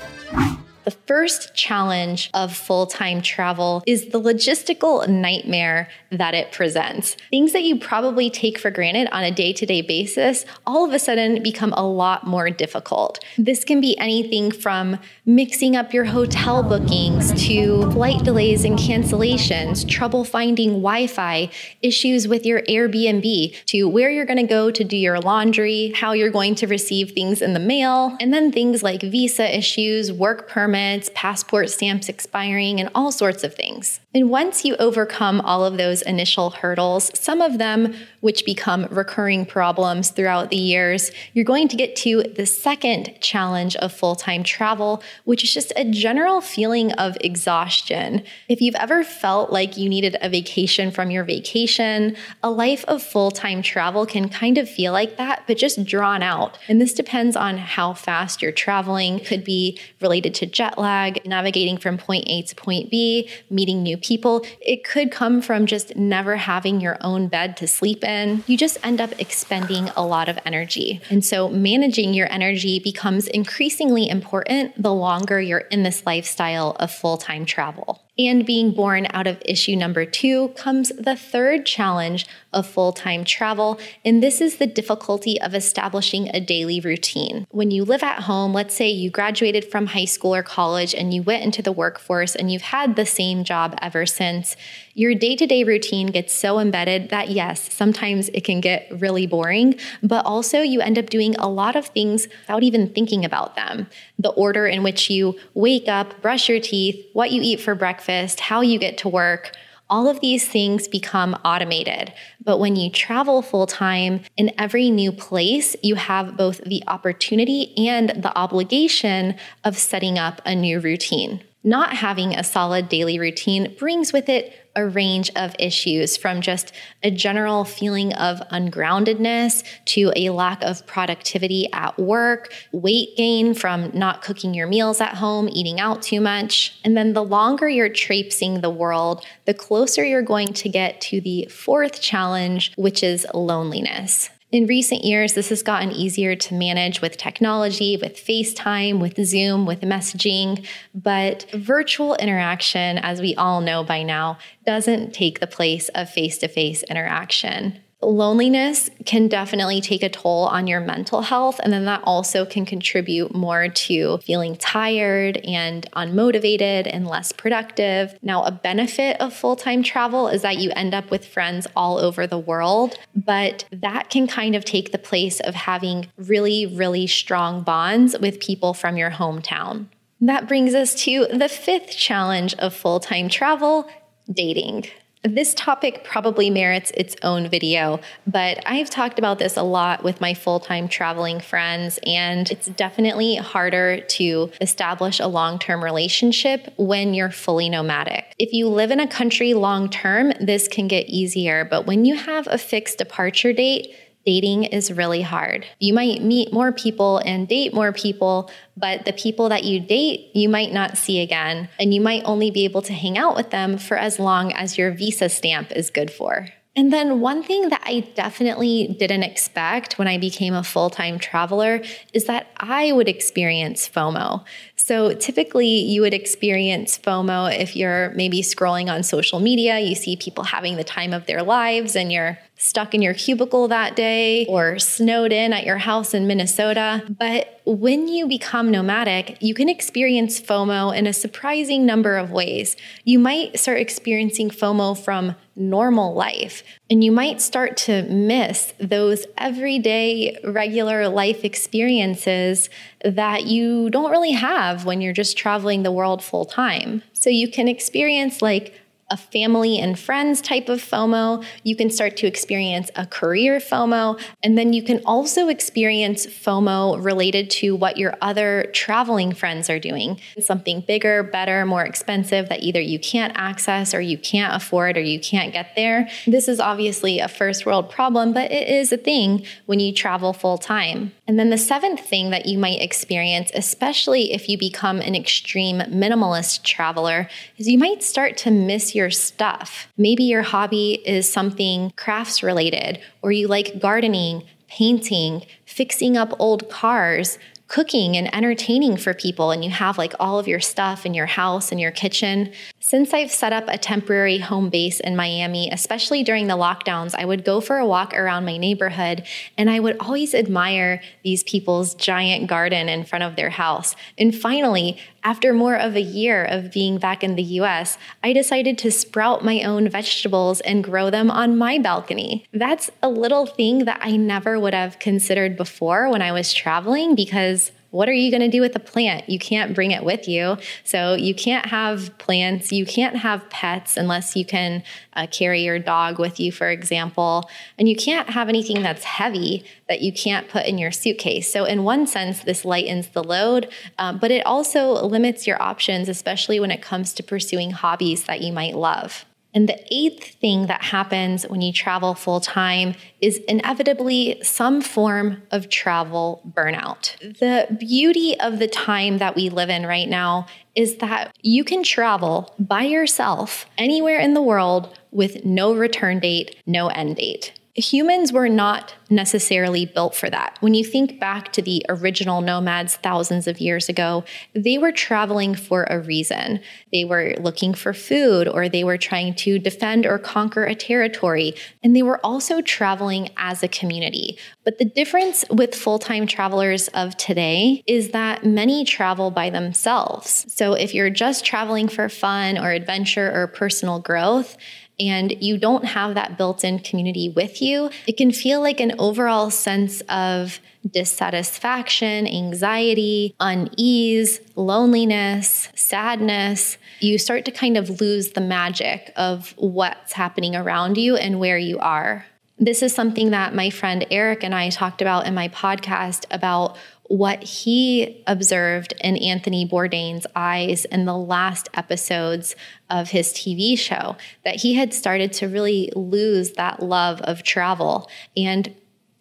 The 0.86 0.92
first 0.92 1.56
challenge 1.56 2.30
of 2.36 2.56
full 2.56 2.86
time 2.86 3.24
travel 3.24 3.84
is 3.88 4.10
the 4.10 4.22
logistical 4.22 5.08
nightmare 5.08 5.90
that 6.12 6.36
it 6.36 6.52
presents. 6.52 7.18
Things 7.32 7.54
that 7.54 7.64
you 7.64 7.80
probably 7.80 8.30
take 8.30 8.60
for 8.60 8.70
granted 8.70 9.08
on 9.12 9.24
a 9.24 9.32
day 9.32 9.52
to 9.54 9.66
day 9.66 9.82
basis 9.82 10.46
all 10.68 10.86
of 10.86 10.94
a 10.94 11.00
sudden 11.00 11.42
become 11.42 11.74
a 11.74 11.84
lot 11.84 12.28
more 12.28 12.52
difficult. 12.52 13.18
This 13.36 13.64
can 13.64 13.82
be 13.82 13.98
anything 13.98 14.52
from 14.52 15.00
mixing 15.26 15.76
up 15.76 15.92
your 15.92 16.06
hotel 16.06 16.62
bookings 16.62 17.34
to 17.48 17.90
flight 17.92 18.24
delays 18.24 18.64
and 18.64 18.78
cancellations, 18.78 19.90
trouble 19.90 20.24
finding 20.24 20.70
Wi 20.70 21.08
Fi, 21.08 21.50
issues 21.82 22.28
with 22.28 22.46
your 22.46 22.62
Airbnb, 22.62 23.66
to 23.66 23.86
where 23.86 24.12
you're 24.12 24.26
going 24.26 24.38
to 24.38 24.44
go 24.44 24.70
to 24.70 24.84
do 24.84 24.98
your 24.98 25.20
laundry, 25.20 25.94
how 25.96 26.12
you're 26.12 26.30
going 26.30 26.54
to 26.54 26.68
receive 26.68 27.14
things 27.14 27.42
in 27.42 27.54
the 27.54 27.60
mail, 27.60 28.16
and 28.20 28.32
then 28.32 28.52
things 28.52 28.84
like 28.84 29.02
visa 29.02 29.58
issues, 29.58 30.14
work 30.14 30.48
permits 30.48 30.75
permits, 30.76 31.10
passport 31.16 31.70
stamps 31.70 32.10
expiring, 32.10 32.82
and 32.82 32.90
all 32.94 33.10
sorts 33.10 33.46
of 33.46 33.56
things. 33.56 34.02
And 34.14 34.30
once 34.30 34.66
you 34.66 34.76
overcome 34.76 35.40
all 35.40 35.64
of 35.64 35.78
those 35.78 36.02
initial 36.02 36.50
hurdles, 36.50 37.18
some 37.18 37.40
of 37.40 37.60
them 37.60 37.96
which 38.26 38.44
become 38.44 38.88
recurring 38.90 39.46
problems 39.46 40.10
throughout 40.10 40.50
the 40.50 40.58
years, 40.58 41.12
you're 41.34 41.46
going 41.46 41.68
to 41.68 41.76
get 41.76 41.96
to 41.96 42.24
the 42.24 42.46
second 42.48 43.16
challenge 43.22 43.76
of 43.76 43.94
full 43.94 44.16
time 44.16 44.42
travel, 44.42 45.04
which 45.26 45.44
is 45.44 45.54
just 45.54 45.72
a 45.76 45.86
general 45.92 46.42
feeling 46.42 46.92
of 46.94 47.16
exhaustion. 47.22 48.24
If 48.50 48.62
you've 48.62 48.82
ever 48.86 49.04
felt 49.04 49.52
like 49.52 49.78
you 49.78 49.88
needed 49.88 50.18
a 50.22 50.30
vacation 50.30 50.90
from 50.90 51.12
your 51.12 51.24
vacation, 51.24 52.18
a 52.42 52.50
life 52.50 52.84
of 52.86 53.04
full 53.04 53.30
time 53.30 53.62
travel 53.62 54.08
can 54.08 54.28
kind 54.28 54.58
of 54.58 54.68
feel 54.68 54.92
like 54.92 55.18
that, 55.18 55.44
but 55.46 55.58
just 55.58 55.86
drawn 55.86 56.24
out. 56.24 56.58
And 56.68 56.82
this 56.82 56.96
depends 56.96 57.36
on 57.36 57.60
how 57.60 57.94
fast 57.94 58.42
you're 58.42 58.52
traveling, 58.52 59.20
could 59.20 59.44
be 59.44 59.80
related 60.02 60.34
to 60.36 60.48
jet 60.48 60.80
lag, 60.80 61.24
navigating 61.28 61.78
from 61.78 62.00
point 62.00 62.24
A 62.26 62.42
to 62.42 62.56
point 62.56 62.90
B, 62.90 63.30
meeting 63.52 63.84
new 63.84 63.98
people. 63.98 64.44
It 64.62 64.84
could 64.84 65.12
come 65.12 65.44
from 65.44 65.68
just 65.68 65.96
never 65.96 66.38
having 66.38 66.82
your 66.82 66.98
own 67.02 67.28
bed 67.28 67.56
to 67.58 67.68
sleep 67.68 68.04
in 68.04 68.15
you 68.48 68.58
just 68.58 68.78
end 68.84 69.02
up 69.02 69.12
expending 69.20 69.90
a 69.96 70.06
lot 70.06 70.30
of 70.30 70.40
energy. 70.46 71.02
And 71.10 71.24
so 71.24 71.50
managing 71.50 72.14
your 72.14 72.32
energy 72.32 72.80
becomes 72.80 73.28
increasingly 73.28 74.10
important 74.10 74.82
the 74.82 74.94
longer 74.94 75.40
you're 75.40 75.60
in 75.60 75.84
this 75.84 76.06
lifestyle 76.06 76.76
of 76.80 76.92
full 76.92 77.18
time 77.18 77.46
travel. 77.46 78.02
And 78.18 78.46
being 78.46 78.72
born 78.72 79.08
out 79.10 79.28
of 79.28 79.42
issue 79.44 79.76
number 79.76 80.06
two 80.06 80.50
comes 80.50 80.90
the 80.98 81.18
third 81.18 81.66
challenge 81.66 82.26
of 82.54 82.66
full 82.66 82.94
time 82.94 83.26
travel, 83.26 83.78
and 84.06 84.24
this 84.24 84.40
is 84.40 84.56
the 84.56 84.68
difficulty 84.68 85.40
of 85.42 85.54
establishing 85.54 86.30
a 86.34 86.40
daily 86.40 86.80
routine. 86.80 87.46
When 87.52 87.72
you 87.72 87.84
live 87.84 88.04
at 88.04 88.22
home, 88.22 88.54
let's 88.54 88.74
say 88.74 88.90
you 88.90 89.10
graduated 89.10 89.66
from 89.66 89.88
high 89.88 90.06
school 90.06 90.34
or 90.34 90.44
college 90.44 90.96
and 90.96 91.14
you 91.14 91.24
went 91.24 91.44
into 91.44 91.62
the 91.62 91.74
workforce 91.74 92.36
and 92.36 92.50
you've 92.50 92.62
had 92.62 92.96
the 92.96 93.06
same 93.06 93.44
job 93.44 93.78
ever 93.82 94.06
since, 94.06 94.56
your 94.96 95.14
day 95.14 95.36
to 95.36 95.46
day 95.46 95.66
routine 95.66 96.08
gets 96.08 96.34
so 96.34 96.58
embedded 96.58 97.10
that, 97.10 97.30
yes, 97.30 97.72
sometimes 97.72 98.30
it 98.30 98.46
can 98.46 98.62
get 98.62 98.88
really 99.00 99.28
boring, 99.28 99.76
but 100.02 100.26
also 100.26 100.62
you 100.62 100.80
end 100.80 100.98
up 100.98 101.10
doing 101.10 101.36
a 101.36 101.50
lot 101.50 101.76
of 101.76 101.88
things 101.88 102.30
without 102.42 102.64
even 102.64 102.88
thinking 102.88 103.26
about 103.26 103.58
them. 103.58 103.88
The 104.18 104.30
order 104.30 104.66
in 104.66 104.84
which 104.84 105.10
you 105.10 105.38
wake 105.54 105.90
up, 105.90 106.22
brush 106.22 106.48
your 106.48 106.62
teeth, 106.62 107.06
what 107.12 107.32
you 107.32 107.42
eat 107.44 107.60
for 107.60 107.76
breakfast, 107.76 108.40
how 108.40 108.62
you 108.62 108.80
get 108.80 108.98
to 109.00 109.10
work, 109.10 109.52
all 109.90 110.08
of 110.08 110.22
these 110.22 110.48
things 110.48 110.88
become 110.88 111.34
automated. 111.44 112.14
But 112.42 112.60
when 112.60 112.78
you 112.78 112.90
travel 112.90 113.42
full 113.42 113.68
time 113.68 114.22
in 114.38 114.52
every 114.58 114.90
new 114.90 115.12
place, 115.12 115.76
you 115.84 115.96
have 115.96 116.38
both 116.38 116.64
the 116.64 116.84
opportunity 116.88 117.78
and 117.88 118.10
the 118.10 118.36
obligation 118.36 119.36
of 119.66 119.78
setting 119.78 120.18
up 120.18 120.42
a 120.46 120.56
new 120.56 120.80
routine. 120.80 121.44
Not 121.64 121.94
having 121.94 122.34
a 122.34 122.44
solid 122.44 122.90
daily 122.90 123.20
routine 123.20 123.76
brings 123.78 124.14
with 124.14 124.30
it 124.30 124.54
a 124.76 124.86
range 124.86 125.32
of 125.36 125.56
issues 125.60 126.18
from 126.18 126.42
just 126.42 126.72
a 127.04 127.12
general 127.12 127.64
feeling 127.66 128.14
of 128.14 128.40
ungroundedness 128.52 129.64
to 129.86 130.12
a 130.16 130.30
lack 130.30 130.62
of 130.64 130.86
productivity 130.86 131.72
at 131.74 131.98
work, 131.98 132.54
weight 132.72 133.16
gain 133.16 133.54
from 133.54 133.92
not 133.94 134.22
cooking 134.22 134.54
your 134.54 134.68
meals 134.68 135.02
at 135.02 135.16
home, 135.16 135.50
eating 135.52 135.80
out 135.80 136.02
too 136.02 136.20
much. 136.20 136.80
And 136.84 136.96
then 136.96 137.14
the 137.14 137.24
longer 137.24 137.70
you're 137.70 137.90
traipsing 137.90 138.62
the 138.62 138.70
world, 138.70 139.26
the 139.46 139.54
closer 139.54 140.04
you're 140.04 140.22
going 140.22 140.54
to 140.54 140.70
get 140.70 141.02
to 141.02 141.22
the 141.22 141.46
fourth 141.46 142.02
challenge, 142.02 142.74
which 142.76 143.04
is 143.04 143.26
loneliness. 143.34 144.30
In 144.56 144.68
recent 144.68 145.04
years, 145.04 145.34
this 145.34 145.50
has 145.50 145.62
gotten 145.64 145.92
easier 145.92 146.34
to 146.34 146.54
manage 146.54 147.02
with 147.02 147.18
technology, 147.18 147.98
with 147.98 148.16
FaceTime, 148.16 149.02
with 149.02 149.22
Zoom, 149.26 149.66
with 149.66 149.82
messaging, 149.82 150.66
but 150.94 151.46
virtual 151.52 152.16
interaction, 152.16 152.98
as 153.00 153.20
we 153.20 153.36
all 153.36 153.60
know 153.60 153.84
by 153.84 154.02
now, 154.02 154.38
doesn't 154.66 155.14
take 155.14 155.42
the 155.42 155.46
place 155.46 155.90
of 155.90 156.10
face 156.10 156.38
to 156.38 156.48
face 156.48 156.84
interaction 156.84 157.82
loneliness 158.02 158.90
can 159.06 159.28
definitely 159.28 159.82
take 159.82 160.04
a 160.04 160.10
toll 160.10 160.46
on 160.46 160.68
your 160.68 160.80
mental 160.80 161.22
health. 161.22 161.60
And 161.64 161.72
then 161.72 161.86
that 161.86 162.02
also 162.04 162.46
can 162.46 162.66
contribute 162.66 163.34
more 163.34 163.70
to 163.70 164.18
feeling 164.20 164.56
tired 164.56 165.38
and 165.38 165.90
unmotivated 165.94 166.90
and 166.92 167.08
less 167.08 167.32
productive. 167.32 168.18
Now, 168.22 168.44
a 168.44 168.52
benefit 168.52 169.20
of 169.20 169.34
full 169.34 169.56
time 169.56 169.84
travel 169.84 170.28
is 170.28 170.42
that 170.42 170.58
you 170.58 170.72
end 170.76 170.94
up 170.94 171.12
with 171.12 171.26
friends 171.26 171.68
all 171.76 171.98
over 171.98 172.28
the 172.28 172.40
world, 172.40 172.98
but 173.16 173.66
that 173.72 174.10
can 174.10 174.28
kind 174.28 174.56
of 174.56 174.66
take 174.66 174.92
the 174.92 174.98
place 174.98 175.40
of 175.40 175.56
having 175.56 176.08
really, 176.18 176.66
really 176.66 177.08
strong 177.08 177.64
bonds 177.64 178.18
with 178.20 178.40
people 178.40 178.74
from 178.74 178.98
your 178.98 179.12
hometown. 179.12 179.88
That 180.22 180.48
brings 180.48 180.74
us 180.74 180.96
to 181.04 181.28
the 181.32 181.50
fifth 181.50 181.92
challenge 181.92 182.54
of 182.56 182.74
full 182.74 183.00
time 183.00 183.30
travel 183.30 183.88
dating. 184.32 184.86
This 185.26 185.56
topic 185.56 186.04
probably 186.04 186.52
merits 186.52 186.92
its 186.92 187.16
own 187.24 187.50
video, 187.50 188.00
but 188.28 188.60
I've 188.64 188.92
talked 188.92 189.18
about 189.18 189.40
this 189.40 189.58
a 189.58 189.64
lot 189.64 190.04
with 190.04 190.22
my 190.22 190.36
full 190.36 190.60
time 190.60 190.88
traveling 190.88 191.40
friends, 191.40 192.00
and 192.06 192.52
it's 192.52 192.68
definitely 192.68 193.38
harder 193.38 194.02
to 194.02 194.52
establish 194.62 195.20
a 195.20 195.26
long 195.26 195.58
term 195.58 195.84
relationship 195.84 196.72
when 196.78 197.16
you're 197.16 197.32
fully 197.32 197.70
nomadic. 197.70 198.36
If 198.38 198.54
you 198.54 198.68
live 198.68 198.92
in 198.92 199.00
a 199.00 199.08
country 199.08 199.56
long 199.56 199.90
term, 199.90 200.32
this 200.40 200.68
can 200.68 200.88
get 200.88 201.08
easier, 201.08 201.66
but 201.66 201.88
when 201.88 202.06
you 202.06 202.16
have 202.16 202.48
a 202.48 202.60
fixed 202.60 203.00
departure 203.00 203.52
date, 203.52 203.96
dating 204.26 204.66
is 204.66 204.92
really 204.92 205.22
hard. 205.22 205.66
You 205.80 205.94
might 205.94 206.22
meet 206.22 206.52
more 206.52 206.72
people 206.72 207.20
and 207.20 207.48
date 207.48 207.74
more 207.74 207.94
people, 207.94 208.50
but 208.76 209.06
the 209.06 209.14
people 209.14 209.50
that 209.50 209.64
you 209.64 209.80
date, 209.80 210.32
you 210.34 210.50
might 210.50 210.74
not 210.74 210.98
see 210.98 211.22
again, 211.22 211.70
and 211.80 211.94
you 211.94 212.02
might 212.02 212.24
only 212.26 212.52
be 212.52 212.66
able 212.66 212.82
to 212.84 212.94
hang 212.94 213.18
out 213.18 213.36
with 213.36 213.52
them 213.52 213.78
for 213.78 213.98
as 213.98 214.20
long 214.20 214.52
as 214.54 214.78
your 214.78 214.92
visa 214.92 215.30
stamp 215.30 215.72
is 215.72 215.90
good 215.90 216.12
for. 216.12 216.48
And 216.78 216.92
then, 216.92 217.22
one 217.22 217.42
thing 217.42 217.70
that 217.70 217.82
I 217.86 218.02
definitely 218.16 218.98
didn't 219.00 219.24
expect 219.24 219.98
when 219.98 220.10
I 220.10 220.18
became 220.18 220.54
a 220.54 220.64
full 220.64 220.90
time 220.90 221.20
traveler 221.20 221.82
is 222.12 222.26
that 222.26 222.48
I 222.58 222.92
would 222.92 223.08
experience 223.08 223.88
FOMO. 223.88 224.44
So, 224.76 225.14
typically, 225.14 225.70
you 225.70 226.02
would 226.02 226.14
experience 226.14 226.98
FOMO 226.98 227.58
if 227.58 227.78
you're 227.78 228.10
maybe 228.10 228.42
scrolling 228.42 228.92
on 228.92 229.04
social 229.04 229.40
media, 229.40 229.80
you 229.80 229.96
see 229.96 230.18
people 230.18 230.44
having 230.44 230.76
the 230.76 230.84
time 230.84 231.14
of 231.14 231.28
their 231.28 231.44
lives, 231.44 231.96
and 231.96 232.12
you're 232.12 232.38
stuck 232.58 232.94
in 232.94 233.02
your 233.02 233.14
cubicle 233.14 233.68
that 233.68 233.96
day 233.96 234.46
or 234.48 234.80
snowed 234.80 235.32
in 235.32 235.52
at 235.54 235.66
your 235.66 235.78
house 235.78 236.14
in 236.14 236.26
Minnesota. 236.28 237.04
But 237.10 237.62
when 237.66 238.08
you 238.08 238.28
become 238.28 238.72
nomadic, 238.72 239.38
you 239.42 239.54
can 239.54 239.68
experience 239.68 240.40
FOMO 240.40 240.96
in 240.96 241.08
a 241.08 241.14
surprising 241.14 241.86
number 241.86 242.16
of 242.16 242.32
ways. 242.32 242.78
You 243.04 243.20
might 243.20 243.60
start 243.60 243.80
experiencing 243.80 244.50
FOMO 244.50 244.98
from 244.98 245.36
normal 245.58 246.14
life, 246.14 246.64
and 246.90 247.04
you 247.04 247.12
might 247.12 247.42
start 247.42 247.78
to 247.78 248.04
miss 248.04 248.74
those 248.80 249.26
everyday, 249.38 250.38
regular 250.44 251.08
life 251.08 251.44
experiences 251.44 252.70
that 253.04 253.46
you 253.46 253.90
don't 253.90 254.12
really 254.12 254.34
have 254.34 254.86
when 254.86 255.02
you're 255.02 255.14
just 255.14 255.38
traveling 255.38 255.84
the 255.84 255.92
world 255.92 256.24
full 256.24 256.46
time. 256.46 257.02
So 257.14 257.30
you 257.30 257.50
can 257.50 257.68
experience 257.68 258.42
like 258.42 258.80
a 259.12 259.18
family 259.18 259.78
and 259.78 260.00
friends 260.00 260.42
type 260.42 260.68
of 260.68 260.82
FOMO. 260.82 261.46
You 261.64 261.76
can 261.76 261.92
start 261.92 262.18
to 262.18 262.28
experience 262.28 262.90
a 262.96 263.06
career 263.06 263.60
FOMO. 263.60 264.20
And 264.42 264.58
then 264.58 264.74
you 264.74 264.82
can 264.82 265.02
also 265.06 265.48
experience 265.48 266.26
FOMO 266.26 267.04
related 267.04 267.52
to 267.52 267.76
what 267.76 267.98
your 267.98 268.16
other 268.22 268.72
traveling 268.74 269.34
friends 269.34 269.70
are 269.70 269.78
doing. 269.78 270.20
Something 270.40 270.82
bigger, 270.82 271.22
better, 271.22 271.66
more 271.68 271.86
expensive 271.86 272.50
that 272.50 272.64
either 272.64 272.82
you 272.82 272.98
can't 272.98 273.34
access 273.36 273.94
or 273.94 274.02
you 274.02 274.18
can't 274.18 274.56
afford 274.56 274.98
or 274.98 275.02
you 275.02 275.20
can't 275.20 275.54
get 275.54 275.76
there. 275.76 276.10
This 276.26 276.48
is 276.48 276.60
obviously 276.60 277.20
a 277.20 277.28
first 277.28 277.66
world 277.66 277.92
problem, 277.92 278.34
but 278.34 278.52
it 278.52 278.68
is 278.68 278.92
a 278.92 278.98
thing 278.98 279.46
when 279.68 279.80
you 279.80 279.94
travel 279.94 280.34
full 280.34 280.58
time. 280.58 281.12
And 281.28 281.38
then 281.38 281.52
the 281.52 281.58
seventh 281.60 282.00
thing 282.00 282.32
that 282.32 282.48
you 282.48 282.58
might 282.58 282.82
experience, 282.82 283.52
especially 283.54 284.34
if 284.34 284.50
you 284.50 284.58
become 284.58 285.00
an 285.00 285.14
extreme 285.14 285.80
minimalist 285.82 286.64
traveler, 286.64 287.30
is 287.58 287.68
you 287.68 287.78
might 287.78 288.02
start 288.02 288.36
to 288.38 288.50
miss 288.50 288.95
your 288.96 289.12
stuff. 289.12 289.88
Maybe 289.98 290.24
your 290.24 290.42
hobby 290.42 291.02
is 291.06 291.32
something 291.32 291.92
crafts 291.96 292.42
related, 292.42 293.00
or 293.22 293.32
you 293.32 293.48
like 293.48 293.80
gardening, 293.80 294.44
painting, 294.68 295.46
fixing 295.66 296.18
up 296.18 296.34
old 296.40 296.70
cars, 296.70 297.38
cooking 297.68 298.16
and 298.16 298.34
entertaining 298.34 298.96
for 298.96 299.14
people 299.14 299.52
and 299.52 299.64
you 299.64 299.72
have 299.72 299.98
like 299.98 300.14
all 300.20 300.38
of 300.38 300.48
your 300.48 300.60
stuff 300.60 301.06
in 301.06 301.14
your 301.14 301.26
house 301.26 301.72
and 301.72 301.82
your 301.82 301.92
kitchen. 301.92 302.52
Since 302.88 303.16
I've 303.16 303.32
set 303.32 303.52
up 303.52 303.64
a 303.68 303.80
temporary 303.80 304.38
home 304.38 304.70
base 304.70 305.00
in 305.00 305.16
Miami, 305.16 305.72
especially 305.72 306.22
during 306.22 306.46
the 306.46 306.54
lockdowns, 306.54 307.16
I 307.18 307.26
would 307.26 307.44
go 307.44 307.60
for 307.60 307.80
a 307.80 307.86
walk 307.88 308.14
around 308.14 308.46
my 308.46 308.58
neighborhood 308.58 309.24
and 309.58 309.72
I 309.72 309.80
would 309.80 309.98
always 310.00 310.36
admire 310.36 311.02
these 311.24 311.42
people's 311.42 311.96
giant 311.96 312.46
garden 312.46 312.88
in 312.88 313.04
front 313.04 313.24
of 313.24 313.38
their 313.38 313.50
house. 313.50 313.96
And 314.20 314.36
finally, 314.36 315.00
after 315.24 315.52
more 315.52 315.76
of 315.76 315.96
a 315.96 316.00
year 316.00 316.46
of 316.46 316.72
being 316.72 317.00
back 317.00 317.24
in 317.24 317.34
the 317.34 317.58
US, 317.60 317.98
I 318.24 318.34
decided 318.34 318.78
to 318.78 318.92
sprout 318.92 319.44
my 319.44 319.64
own 319.64 319.90
vegetables 319.90 320.62
and 320.62 320.84
grow 320.84 321.10
them 321.10 321.32
on 321.32 321.58
my 321.58 321.80
balcony. 321.80 322.46
That's 322.54 322.92
a 323.02 323.10
little 323.10 323.48
thing 323.48 323.86
that 323.86 323.98
I 324.04 324.16
never 324.16 324.60
would 324.60 324.76
have 324.76 325.00
considered 325.00 325.58
before 325.58 326.08
when 326.08 326.22
I 326.22 326.32
was 326.32 326.54
traveling 326.54 327.16
because 327.16 327.72
what 327.96 328.10
are 328.10 328.14
you 328.14 328.30
going 328.30 328.42
to 328.42 328.50
do 328.50 328.60
with 328.60 328.74
the 328.74 328.80
plant? 328.80 329.30
You 329.30 329.40
can't 329.40 329.74
bring 329.74 329.92
it 329.92 330.04
with 330.04 330.28
you. 330.28 330.58
So 330.84 331.14
you 331.14 331.34
can't 331.34 331.68
have 331.68 332.16
plants, 332.18 332.74
you 332.74 332.86
can't 332.86 333.16
have 333.16 333.50
pets 333.50 333.96
unless 333.96 334.36
you 334.36 334.44
can 334.44 334.84
uh, 335.14 335.28
carry 335.32 335.62
your 335.62 335.80
dog 335.80 336.20
with 336.20 336.38
you, 336.38 336.52
for 336.52 336.70
example. 336.70 337.50
And 337.80 337.88
you 337.88 337.96
can't 337.96 338.30
have 338.32 338.50
anything 338.50 338.82
that's 338.82 339.06
heavy 339.06 339.64
that 339.88 340.02
you 340.02 340.12
can't 340.12 340.50
put 340.50 340.66
in 340.66 340.78
your 340.78 340.92
suitcase. 340.92 341.50
So, 341.50 341.64
in 341.64 341.86
one 341.86 342.06
sense, 342.06 342.44
this 342.44 342.66
lightens 342.66 343.08
the 343.08 343.24
load, 343.24 343.70
uh, 343.98 344.12
but 344.12 344.30
it 344.30 344.46
also 344.46 345.06
limits 345.06 345.48
your 345.48 345.62
options, 345.62 346.10
especially 346.10 346.60
when 346.60 346.72
it 346.72 346.82
comes 346.82 347.14
to 347.14 347.24
pursuing 347.24 347.72
hobbies 347.72 348.26
that 348.26 348.42
you 348.42 348.52
might 348.52 348.76
love. 348.76 349.26
And 349.56 349.70
the 349.70 349.82
eighth 349.90 350.36
thing 350.36 350.68
that 350.68 350.84
happens 350.84 351.44
when 351.44 351.62
you 351.62 351.72
travel 351.72 352.14
full 352.14 352.42
time 352.42 352.94
is 353.22 353.38
inevitably 353.48 354.40
some 354.44 354.82
form 354.82 355.42
of 355.50 355.70
travel 355.70 356.44
burnout. 356.54 357.18
The 357.40 357.74
beauty 357.80 358.38
of 358.40 358.60
the 358.60 358.68
time 358.68 359.18
that 359.20 359.36
we 359.36 359.50
live 359.50 359.70
in 359.70 359.86
right 359.86 360.10
now 360.10 360.48
is 360.76 360.98
that 360.98 361.34
you 361.42 361.64
can 361.64 361.84
travel 361.84 362.54
by 362.60 362.84
yourself 362.84 363.66
anywhere 363.78 364.20
in 364.20 364.34
the 364.34 364.42
world 364.42 365.00
with 365.12 365.46
no 365.46 365.74
return 365.74 366.20
date, 366.20 366.58
no 366.68 366.90
end 366.90 367.16
date 367.16 367.54
humans 367.76 368.32
were 368.32 368.48
not 368.48 368.96
necessarily 369.10 369.86
built 369.86 370.16
for 370.16 370.30
that. 370.30 370.58
When 370.62 370.74
you 370.74 370.84
think 370.84 371.20
back 371.20 371.52
to 371.54 371.62
the 371.62 371.86
original 371.90 372.42
nomads 372.42 372.96
thousands 372.96 373.48
of 373.48 373.60
years 373.60 373.90
ago, 373.90 374.24
they 374.54 374.78
were 374.78 374.94
traveling 374.94 375.56
for 375.56 375.84
a 375.84 376.00
reason. 376.00 376.62
They 376.94 377.04
were 377.04 377.36
looking 377.38 377.74
for 377.74 377.94
food, 377.94 378.48
or 378.48 378.70
they 378.70 378.84
were 378.84 378.98
trying 378.98 379.36
to 379.36 379.60
defend 379.60 380.06
or 380.06 380.18
conquer 380.18 380.64
a 380.64 380.74
territory, 380.74 381.54
and 381.84 381.96
they 381.96 382.02
were 382.02 382.26
also 382.26 382.62
traveling 382.62 383.30
as 383.38 383.62
a 383.62 383.68
community. 383.68 384.38
But 384.64 384.80
the 384.80 384.86
difference 384.86 385.44
with 385.50 385.76
full 385.76 386.00
time 386.00 386.28
travelers 386.28 386.88
of 386.90 387.18
today 387.18 387.84
is 387.86 388.10
that 388.12 388.46
many 388.46 388.86
travel 388.86 389.32
by 389.32 389.50
themselves. 389.50 390.46
So 390.48 390.74
if 390.74 390.94
you're 390.94 391.10
just 391.10 391.46
traveling 391.46 391.90
for 391.90 392.08
fun 392.10 392.58
or 392.58 392.72
adventure 392.72 393.32
or 393.34 393.48
personal 393.48 394.00
growth, 394.00 394.58
and 395.00 395.32
you 395.42 395.58
don't 395.58 395.86
have 395.86 396.14
that 396.16 396.38
built 396.38 396.64
in 396.64 396.80
community 396.80 397.30
with 397.30 397.62
you, 397.62 397.90
it 398.08 398.18
can 398.18 398.32
feel 398.32 398.62
like 398.62 398.80
an 398.80 398.94
overall 399.00 399.50
sense 399.50 400.02
of 400.10 400.60
dissatisfaction, 400.90 402.28
anxiety, 402.28 403.36
unease, 403.40 404.40
loneliness, 404.56 405.70
sadness. 405.76 406.78
You 407.00 407.18
start 407.18 407.46
to 407.46 407.52
kind 407.52 407.78
of 407.78 408.02
lose 408.02 408.32
the 408.32 408.42
magic 408.42 409.12
of 409.16 409.54
what's 409.58 410.14
happening 410.14 410.56
around 410.56 410.98
you 410.98 411.16
and 411.16 411.40
where 411.40 411.58
you 411.58 411.80
are. 411.80 412.26
This 412.58 412.82
is 412.82 412.96
something 412.96 413.32
that 413.32 413.54
my 413.54 413.70
friend 413.70 414.06
Eric 414.10 414.44
and 414.44 414.56
I 414.56 414.70
talked 414.70 415.02
about 415.02 415.28
in 415.28 415.34
my 415.34 415.50
podcast 415.50 416.26
about 416.32 416.78
what 417.08 417.44
he 417.44 418.24
observed 418.26 418.94
in 419.02 419.18
Anthony 419.18 419.68
Bourdain's 419.68 420.26
eyes 420.36 420.86
in 420.86 421.06
the 421.06 421.18
last 421.18 421.70
episodes 421.74 422.56
of 422.90 423.10
his 423.10 423.34
TV 423.34 423.78
show, 423.78 424.16
that 424.44 424.56
he 424.56 424.76
had 424.76 424.94
started 424.94 425.34
to 425.34 425.48
really 425.48 425.92
lose 425.96 426.54
that 426.54 426.82
love 426.82 427.22
of 427.22 427.44
travel. 427.44 428.10
And 428.36 428.74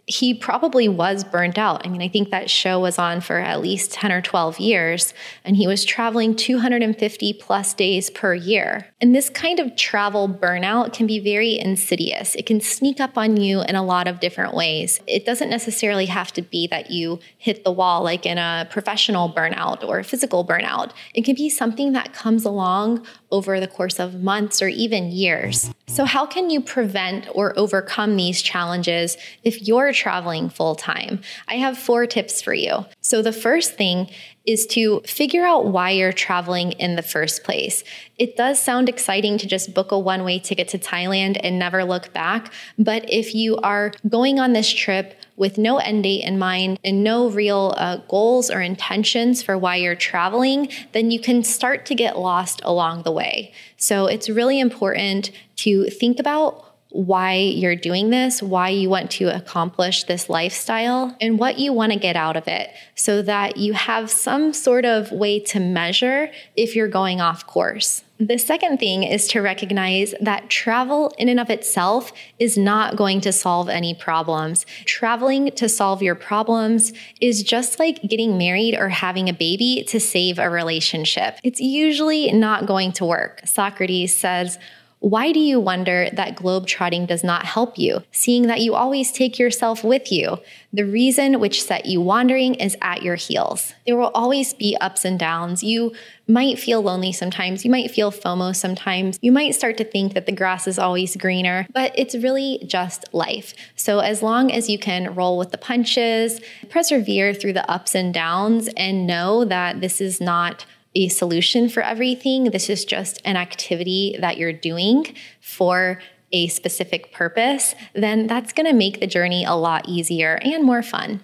he 0.06 0.34
probably 0.34 0.88
was 0.88 1.24
burnt 1.24 1.58
out. 1.58 1.86
I 1.86 1.88
mean, 1.88 2.02
I 2.02 2.08
think 2.08 2.30
that 2.30 2.50
show 2.50 2.78
was 2.78 2.98
on 2.98 3.20
for 3.20 3.38
at 3.38 3.60
least 3.60 3.92
10 3.92 4.12
or 4.12 4.20
12 4.20 4.60
years, 4.60 5.14
and 5.44 5.56
he 5.56 5.66
was 5.66 5.84
traveling 5.84 6.36
250 6.36 7.32
plus 7.34 7.74
days 7.74 8.10
per 8.10 8.34
year. 8.34 8.86
And 9.04 9.14
this 9.14 9.28
kind 9.28 9.60
of 9.60 9.76
travel 9.76 10.30
burnout 10.30 10.94
can 10.94 11.06
be 11.06 11.20
very 11.20 11.58
insidious. 11.58 12.34
It 12.36 12.46
can 12.46 12.58
sneak 12.58 13.00
up 13.00 13.18
on 13.18 13.36
you 13.36 13.60
in 13.60 13.76
a 13.76 13.84
lot 13.84 14.08
of 14.08 14.18
different 14.18 14.54
ways. 14.54 14.98
It 15.06 15.26
doesn't 15.26 15.50
necessarily 15.50 16.06
have 16.06 16.32
to 16.32 16.40
be 16.40 16.66
that 16.68 16.90
you 16.90 17.18
hit 17.36 17.64
the 17.64 17.70
wall 17.70 18.02
like 18.02 18.24
in 18.24 18.38
a 18.38 18.66
professional 18.70 19.30
burnout 19.30 19.86
or 19.86 20.02
physical 20.04 20.42
burnout. 20.42 20.92
It 21.12 21.26
can 21.26 21.34
be 21.34 21.50
something 21.50 21.92
that 21.92 22.14
comes 22.14 22.46
along 22.46 23.06
over 23.30 23.60
the 23.60 23.68
course 23.68 24.00
of 24.00 24.22
months 24.22 24.62
or 24.62 24.68
even 24.68 25.12
years. 25.12 25.70
So, 25.86 26.06
how 26.06 26.24
can 26.24 26.48
you 26.48 26.62
prevent 26.62 27.28
or 27.34 27.52
overcome 27.58 28.16
these 28.16 28.40
challenges 28.40 29.18
if 29.42 29.60
you're 29.60 29.92
traveling 29.92 30.48
full 30.48 30.76
time? 30.76 31.20
I 31.46 31.56
have 31.56 31.76
four 31.76 32.06
tips 32.06 32.40
for 32.40 32.54
you. 32.54 32.86
So, 33.02 33.20
the 33.20 33.32
first 33.32 33.74
thing 33.74 34.08
is 34.46 34.66
to 34.66 35.00
figure 35.00 35.44
out 35.44 35.66
why 35.66 35.90
you're 35.90 36.12
traveling 36.12 36.72
in 36.72 36.96
the 36.96 37.02
first 37.02 37.44
place. 37.44 37.82
It 38.18 38.36
does 38.36 38.60
sound 38.60 38.88
exciting 38.88 39.38
to 39.38 39.46
just 39.46 39.74
book 39.74 39.90
a 39.90 39.98
one 39.98 40.24
way 40.24 40.38
ticket 40.38 40.68
to 40.68 40.78
Thailand 40.78 41.40
and 41.42 41.58
never 41.58 41.84
look 41.84 42.12
back, 42.12 42.52
but 42.78 43.10
if 43.10 43.34
you 43.34 43.56
are 43.58 43.92
going 44.08 44.38
on 44.38 44.52
this 44.52 44.70
trip 44.70 45.18
with 45.36 45.58
no 45.58 45.78
end 45.78 46.04
date 46.04 46.24
in 46.24 46.38
mind 46.38 46.78
and 46.84 47.02
no 47.02 47.28
real 47.28 47.74
uh, 47.76 47.96
goals 48.08 48.50
or 48.50 48.60
intentions 48.60 49.42
for 49.42 49.58
why 49.58 49.76
you're 49.76 49.96
traveling, 49.96 50.68
then 50.92 51.10
you 51.10 51.18
can 51.18 51.42
start 51.42 51.86
to 51.86 51.94
get 51.94 52.18
lost 52.18 52.60
along 52.64 53.02
the 53.02 53.12
way. 53.12 53.52
So 53.76 54.06
it's 54.06 54.28
really 54.28 54.60
important 54.60 55.30
to 55.56 55.88
think 55.90 56.20
about 56.20 56.73
why 56.94 57.34
you're 57.34 57.74
doing 57.74 58.10
this, 58.10 58.40
why 58.40 58.68
you 58.68 58.88
want 58.88 59.10
to 59.10 59.24
accomplish 59.24 60.04
this 60.04 60.30
lifestyle, 60.30 61.16
and 61.20 61.40
what 61.40 61.58
you 61.58 61.72
want 61.72 61.92
to 61.92 61.98
get 61.98 62.14
out 62.14 62.36
of 62.36 62.46
it 62.46 62.70
so 62.94 63.20
that 63.20 63.56
you 63.56 63.72
have 63.72 64.08
some 64.08 64.52
sort 64.52 64.84
of 64.84 65.10
way 65.10 65.40
to 65.40 65.58
measure 65.58 66.30
if 66.56 66.76
you're 66.76 66.86
going 66.86 67.20
off 67.20 67.48
course. 67.48 68.04
The 68.20 68.38
second 68.38 68.78
thing 68.78 69.02
is 69.02 69.26
to 69.28 69.40
recognize 69.40 70.14
that 70.20 70.48
travel 70.48 71.12
in 71.18 71.28
and 71.28 71.40
of 71.40 71.50
itself 71.50 72.12
is 72.38 72.56
not 72.56 72.94
going 72.94 73.20
to 73.22 73.32
solve 73.32 73.68
any 73.68 73.92
problems. 73.92 74.64
Traveling 74.84 75.50
to 75.56 75.68
solve 75.68 76.00
your 76.00 76.14
problems 76.14 76.92
is 77.20 77.42
just 77.42 77.80
like 77.80 78.00
getting 78.02 78.38
married 78.38 78.76
or 78.78 78.88
having 78.88 79.28
a 79.28 79.32
baby 79.32 79.84
to 79.88 79.98
save 79.98 80.38
a 80.38 80.48
relationship. 80.48 81.40
It's 81.42 81.60
usually 81.60 82.30
not 82.30 82.66
going 82.66 82.92
to 82.92 83.04
work. 83.04 83.40
Socrates 83.46 84.16
says, 84.16 84.60
why 85.04 85.32
do 85.32 85.38
you 85.38 85.60
wonder 85.60 86.08
that 86.14 86.34
globetrotting 86.34 87.06
does 87.06 87.22
not 87.22 87.44
help 87.44 87.78
you, 87.78 88.02
seeing 88.10 88.46
that 88.46 88.62
you 88.62 88.74
always 88.74 89.12
take 89.12 89.38
yourself 89.38 89.84
with 89.84 90.10
you? 90.10 90.38
The 90.72 90.86
reason 90.86 91.40
which 91.40 91.62
set 91.62 91.84
you 91.84 92.00
wandering 92.00 92.54
is 92.54 92.74
at 92.80 93.02
your 93.02 93.16
heels. 93.16 93.74
There 93.86 93.98
will 93.98 94.10
always 94.14 94.54
be 94.54 94.78
ups 94.80 95.04
and 95.04 95.18
downs. 95.18 95.62
You 95.62 95.92
might 96.26 96.58
feel 96.58 96.80
lonely 96.80 97.12
sometimes. 97.12 97.66
You 97.66 97.70
might 97.70 97.90
feel 97.90 98.10
FOMO 98.10 98.56
sometimes. 98.56 99.18
You 99.20 99.30
might 99.30 99.54
start 99.54 99.76
to 99.76 99.84
think 99.84 100.14
that 100.14 100.24
the 100.24 100.32
grass 100.32 100.66
is 100.66 100.78
always 100.78 101.16
greener, 101.16 101.66
but 101.74 101.92
it's 101.98 102.14
really 102.14 102.64
just 102.66 103.04
life. 103.12 103.52
So, 103.76 103.98
as 103.98 104.22
long 104.22 104.50
as 104.50 104.70
you 104.70 104.78
can 104.78 105.14
roll 105.14 105.36
with 105.36 105.50
the 105.50 105.58
punches, 105.58 106.40
persevere 106.70 107.34
through 107.34 107.52
the 107.52 107.70
ups 107.70 107.94
and 107.94 108.14
downs, 108.14 108.70
and 108.74 109.06
know 109.06 109.44
that 109.44 109.82
this 109.82 110.00
is 110.00 110.18
not 110.18 110.64
a 110.94 111.08
solution 111.08 111.68
for 111.68 111.82
everything. 111.82 112.44
This 112.44 112.70
is 112.70 112.84
just 112.84 113.20
an 113.24 113.36
activity 113.36 114.16
that 114.20 114.36
you're 114.38 114.52
doing 114.52 115.14
for 115.40 116.00
a 116.32 116.48
specific 116.48 117.12
purpose, 117.12 117.74
then 117.94 118.26
that's 118.26 118.52
going 118.52 118.66
to 118.66 118.72
make 118.72 119.00
the 119.00 119.06
journey 119.06 119.44
a 119.44 119.54
lot 119.54 119.88
easier 119.88 120.38
and 120.42 120.64
more 120.64 120.82
fun. 120.82 121.20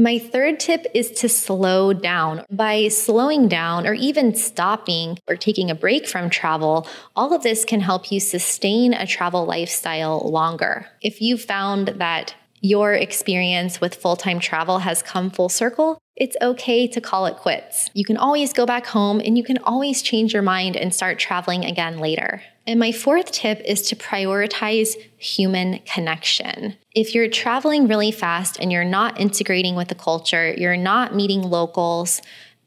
My 0.00 0.18
third 0.18 0.60
tip 0.60 0.86
is 0.94 1.10
to 1.12 1.28
slow 1.28 1.92
down. 1.92 2.44
By 2.50 2.88
slowing 2.88 3.48
down 3.48 3.86
or 3.86 3.92
even 3.92 4.34
stopping 4.34 5.18
or 5.28 5.36
taking 5.36 5.70
a 5.70 5.74
break 5.74 6.06
from 6.06 6.30
travel, 6.30 6.88
all 7.14 7.34
of 7.34 7.42
this 7.42 7.66
can 7.66 7.80
help 7.80 8.10
you 8.10 8.18
sustain 8.18 8.94
a 8.94 9.06
travel 9.06 9.44
lifestyle 9.44 10.20
longer. 10.20 10.86
If 11.02 11.20
you 11.20 11.36
found 11.36 11.88
that 11.88 12.34
your 12.62 12.94
experience 12.94 13.80
with 13.80 13.94
full 13.94 14.16
time 14.16 14.40
travel 14.40 14.78
has 14.78 15.02
come 15.02 15.30
full 15.30 15.50
circle, 15.50 15.98
it's 16.20 16.36
okay 16.42 16.86
to 16.86 17.00
call 17.00 17.24
it 17.24 17.36
quits. 17.36 17.88
You 17.94 18.04
can 18.04 18.18
always 18.18 18.52
go 18.52 18.66
back 18.66 18.86
home 18.86 19.20
and 19.24 19.38
you 19.38 19.42
can 19.42 19.56
always 19.64 20.02
change 20.02 20.34
your 20.34 20.42
mind 20.42 20.76
and 20.76 20.94
start 20.94 21.18
traveling 21.18 21.64
again 21.64 21.98
later. 21.98 22.42
And 22.66 22.78
my 22.78 22.92
fourth 22.92 23.32
tip 23.32 23.60
is 23.64 23.82
to 23.88 23.96
prioritize 23.96 24.96
human 25.16 25.78
connection. 25.80 26.76
If 26.94 27.14
you're 27.14 27.28
traveling 27.28 27.88
really 27.88 28.12
fast 28.12 28.58
and 28.60 28.70
you're 28.70 28.84
not 28.84 29.18
integrating 29.18 29.74
with 29.74 29.88
the 29.88 29.94
culture, 29.94 30.52
you're 30.52 30.76
not 30.76 31.14
meeting 31.14 31.40
locals, 31.40 32.20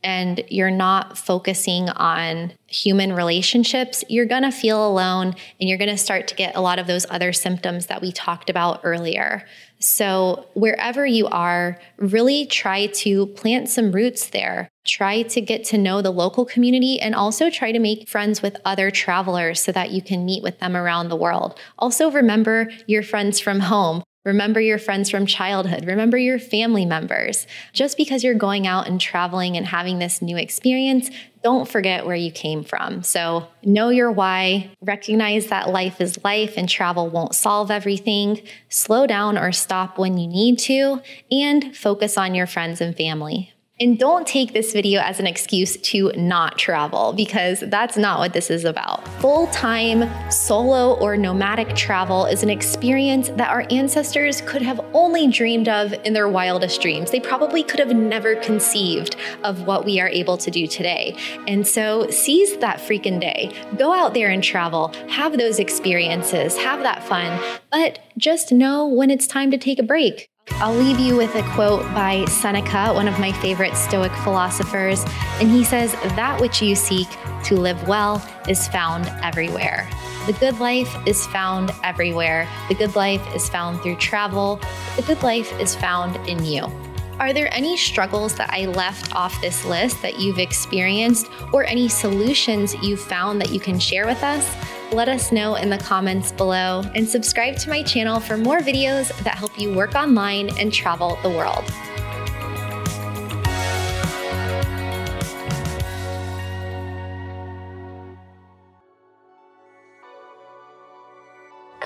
and 0.04 0.44
you're 0.50 0.72
not 0.72 1.18
focusing 1.18 1.90
on 1.90 2.52
human 2.68 3.14
relationships, 3.14 4.04
you're 4.10 4.26
gonna 4.26 4.52
feel 4.52 4.86
alone 4.86 5.34
and 5.60 5.70
you're 5.70 5.78
gonna 5.78 5.98
start 5.98 6.28
to 6.28 6.36
get 6.36 6.56
a 6.56 6.62
lot 6.62 6.78
of 6.78 6.88
those 6.88 7.06
other 7.10 7.32
symptoms 7.32 7.86
that 7.86 8.02
we 8.02 8.12
talked 8.12 8.50
about 8.50 8.82
earlier. 8.84 9.46
So, 9.84 10.46
wherever 10.54 11.06
you 11.06 11.28
are, 11.28 11.78
really 11.98 12.46
try 12.46 12.88
to 12.88 13.28
plant 13.28 13.68
some 13.68 13.92
roots 13.92 14.30
there. 14.30 14.70
Try 14.86 15.24
to 15.24 15.42
get 15.42 15.66
to 15.66 15.78
know 15.78 16.02
the 16.02 16.10
local 16.10 16.46
community 16.46 17.02
and 17.02 17.14
also 17.14 17.50
try 17.50 17.74
to 17.74 17.80
make 17.80 18.08
friends 18.08 18.42
with 18.42 18.62
other 18.64 18.92
travelers 18.92 19.62
so 19.62 19.74
that 19.74 19.92
you 19.92 20.02
can 20.02 20.24
meet 20.24 20.42
with 20.42 20.60
them 20.60 20.78
around 20.78 21.10
the 21.10 21.18
world. 21.18 21.60
Also, 21.78 22.10
remember 22.10 22.70
your 22.88 23.04
friends 23.04 23.42
from 23.42 23.60
home. 23.60 24.04
Remember 24.24 24.62
your 24.62 24.78
friends 24.78 25.10
from 25.10 25.26
childhood. 25.26 25.86
Remember 25.86 26.18
your 26.18 26.40
family 26.40 26.86
members. 26.86 27.46
Just 27.74 27.98
because 27.98 28.24
you're 28.24 28.34
going 28.34 28.66
out 28.66 28.88
and 28.88 29.00
traveling 29.00 29.58
and 29.58 29.66
having 29.66 30.00
this 30.00 30.22
new 30.22 30.38
experience, 30.38 31.10
don't 31.44 31.68
forget 31.68 32.06
where 32.06 32.16
you 32.16 32.32
came 32.32 32.64
from. 32.64 33.04
So, 33.04 33.48
know 33.64 33.90
your 33.90 34.12
why, 34.12 34.72
recognize 34.82 35.48
that 35.48 35.70
life 35.70 36.00
is 36.00 36.24
life 36.24 36.54
and 36.56 36.70
travel 36.70 37.10
won't 37.10 37.36
solve 37.36 37.70
everything. 37.70 38.42
Slow 38.70 39.06
down 39.08 39.38
or 39.38 39.52
stop 39.52 39.98
when 39.98 40.18
you 40.18 40.28
need 40.28 40.58
to, 40.60 41.02
and 41.30 41.76
focus 41.76 42.18
on 42.18 42.34
your 42.34 42.48
friends 42.48 42.80
and 42.80 42.96
family. 42.96 43.54
And 43.80 43.98
don't 43.98 44.28
take 44.28 44.54
this 44.54 44.72
video 44.72 45.02
as 45.02 45.20
an 45.20 45.26
excuse 45.26 45.78
to 45.78 46.12
not 46.16 46.60
travel 46.60 47.12
because 47.12 47.62
that's 47.62 47.98
not 47.98 48.20
what 48.20 48.32
this 48.32 48.52
is 48.52 48.66
about. 48.66 49.08
Full 49.20 49.48
time 49.48 50.08
solo 50.32 50.94
or 51.00 51.18
nomadic 51.18 51.76
travel 51.76 52.26
is 52.28 52.44
an 52.44 52.52
experience 52.52 53.30
that 53.30 53.50
our 53.50 53.66
ancestors 53.72 54.42
could 54.42 54.62
have 54.62 54.80
only 54.94 55.28
dreamed 55.28 55.68
of 55.68 55.92
in 56.06 56.14
their 56.14 56.30
wildest 56.30 56.82
dreams. 56.82 57.10
They 57.10 57.20
probably 57.20 57.64
could 57.64 57.80
have 57.80 57.96
never 57.96 58.36
conceived 58.36 59.16
of 59.44 59.66
what 59.66 59.86
we 59.86 60.00
are 60.00 60.10
able 60.10 60.38
to 60.38 60.52
do 60.52 60.68
today. 60.68 61.18
And 61.48 61.66
so 61.66 62.08
seize 62.12 62.56
that 62.58 62.78
freaking 62.78 63.20
day. 63.20 63.52
Go 63.78 63.92
out 63.92 64.14
there 64.14 64.30
and 64.30 64.44
travel, 64.44 64.94
have 65.10 65.40
those 65.40 65.58
experiences, 65.58 66.56
have 66.58 66.84
that 66.84 67.04
fun, 67.04 67.42
but 67.72 67.98
just 68.20 68.52
know 68.52 68.88
when 68.88 69.10
it's 69.10 69.26
time 69.26 69.50
to 69.50 69.58
take 69.58 69.80
a 69.80 69.84
break. 69.84 70.30
I'll 70.52 70.74
leave 70.74 71.00
you 71.00 71.16
with 71.16 71.36
a 71.36 71.44
quote 71.52 71.84
by 71.94 72.26
Seneca, 72.26 72.94
one 72.94 73.08
of 73.08 73.18
my 73.20 73.32
favorite 73.32 73.76
Stoic 73.76 74.12
philosophers, 74.24 75.04
and 75.40 75.50
he 75.50 75.64
says, 75.64 75.94
That 76.16 76.40
which 76.40 76.62
you 76.62 76.76
seek 76.76 77.08
to 77.46 77.56
live 77.56 77.88
well 77.88 78.26
is 78.48 78.68
found 78.68 79.08
everywhere. 79.24 79.90
The 80.26 80.34
good 80.34 80.60
life 80.60 80.96
is 81.08 81.26
found 81.28 81.72
everywhere. 81.84 82.48
The 82.68 82.76
good 82.76 82.96
life 82.96 83.22
is 83.36 83.50
found 83.50 83.82
through 83.82 83.98
travel. 83.98 84.60
The 84.96 85.02
good 85.04 85.24
life 85.24 85.52
is 85.60 85.76
found 85.76 86.16
in 86.28 86.46
you. 86.46 86.72
Are 87.20 87.34
there 87.34 87.54
any 87.54 87.78
struggles 87.78 88.36
that 88.36 88.50
I 88.52 88.66
left 88.66 89.16
off 89.16 89.40
this 89.42 89.64
list 89.66 90.02
that 90.02 90.20
you've 90.20 90.40
experienced, 90.40 91.30
or 91.54 91.64
any 91.64 91.88
solutions 91.88 92.74
you've 92.76 93.02
found 93.02 93.40
that 93.42 93.52
you 93.52 93.60
can 93.60 93.80
share 93.80 94.06
with 94.06 94.24
us? 94.24 94.50
Let 94.94 95.10
us 95.10 95.32
know 95.32 95.56
in 95.56 95.70
the 95.70 95.78
comments 95.78 96.32
below 96.32 96.84
and 96.96 97.08
subscribe 97.08 97.58
to 97.58 97.70
my 97.70 97.82
channel 97.84 98.20
for 98.20 98.38
more 98.38 98.60
videos 98.60 99.08
that 99.24 99.36
help 99.36 99.60
you 99.60 99.74
work 99.74 99.96
online 99.96 100.50
and 100.60 100.72
travel 100.72 101.18
the 101.24 101.30
world. 101.30 101.64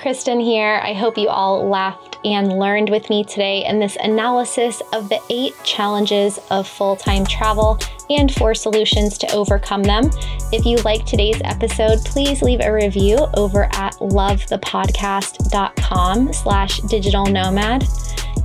Kristen 0.08 0.40
here. 0.40 0.80
I 0.82 0.94
hope 0.94 1.18
you 1.18 1.28
all 1.28 1.68
laughed 1.68 2.16
and 2.24 2.58
learned 2.58 2.88
with 2.88 3.10
me 3.10 3.24
today 3.24 3.66
in 3.66 3.78
this 3.78 3.98
analysis 4.00 4.80
of 4.94 5.10
the 5.10 5.20
eight 5.28 5.52
challenges 5.64 6.38
of 6.50 6.66
full 6.66 6.96
time 6.96 7.26
travel 7.26 7.78
and 8.08 8.34
four 8.36 8.54
solutions 8.54 9.18
to 9.18 9.30
overcome 9.32 9.82
them. 9.82 10.08
If 10.50 10.64
you 10.64 10.78
like 10.78 11.04
today's 11.04 11.42
episode, 11.44 11.98
please 12.06 12.40
leave 12.40 12.60
a 12.62 12.72
review 12.72 13.18
over 13.34 13.64
at 13.64 13.96
lovethepodcast.com 13.96 16.32
slash 16.32 16.80
digital 16.88 17.26
nomad 17.26 17.86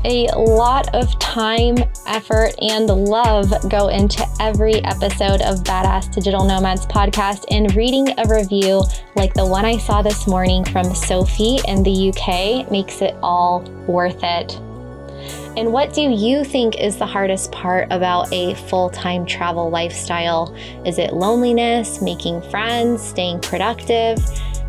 a 0.06 0.28
lot 0.36 0.94
of 0.94 1.18
time, 1.20 1.78
effort, 2.06 2.54
and 2.62 2.88
love 2.88 3.54
go 3.70 3.88
into 3.88 4.26
every 4.40 4.76
episode 4.84 5.42
of 5.42 5.64
Badass 5.64 6.14
Digital 6.14 6.44
Nomads 6.46 6.86
podcast. 6.86 7.46
And 7.50 7.74
reading 7.76 8.10
a 8.18 8.26
review 8.28 8.84
like 9.16 9.34
the 9.34 9.46
one 9.46 9.66
I 9.66 9.78
saw 9.78 10.02
this 10.02 10.28
morning 10.28 10.66
from 10.66 10.94
Sophie 10.94 11.60
in 11.68 11.84
the 11.84 12.10
UK 12.10 12.70
makes 12.72 13.02
it 13.02 13.16
all 13.24 13.62
worth 13.88 14.20
it. 14.24 14.60
And 15.56 15.72
what 15.72 15.94
do 15.94 16.02
you 16.02 16.44
think 16.44 16.80
is 16.82 16.98
the 16.98 17.06
hardest 17.06 17.52
part 17.52 17.88
about 17.92 18.32
a 18.34 18.56
full 18.56 18.90
time 18.90 19.26
travel 19.26 19.70
lifestyle? 19.70 20.54
Is 20.86 20.98
it 20.98 21.14
loneliness, 21.14 22.02
making 22.02 22.42
friends, 22.50 23.02
staying 23.02 23.40
productive? 23.40 24.18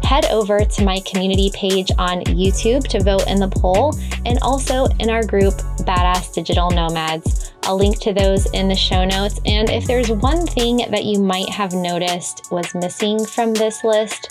Head 0.02 0.26
over 0.26 0.60
to 0.60 0.84
my 0.84 1.00
community 1.00 1.50
page 1.54 1.90
on 1.98 2.22
YouTube 2.24 2.86
to 2.88 3.02
vote 3.02 3.26
in 3.26 3.38
the 3.38 3.48
poll 3.48 3.96
and 4.26 4.38
also 4.42 4.86
in 4.98 5.10
our 5.10 5.24
group, 5.24 5.54
Badass 5.84 6.34
Digital 6.34 6.70
Nomads. 6.70 7.52
I'll 7.62 7.78
link 7.78 8.00
to 8.00 8.12
those 8.12 8.46
in 8.52 8.68
the 8.68 8.74
show 8.74 9.04
notes. 9.04 9.40
And 9.46 9.70
if 9.70 9.86
there's 9.86 10.10
one 10.10 10.46
thing 10.46 10.78
that 10.90 11.04
you 11.04 11.20
might 11.20 11.48
have 11.48 11.72
noticed 11.72 12.48
was 12.50 12.74
missing 12.74 13.24
from 13.24 13.54
this 13.54 13.82
list 13.84 14.28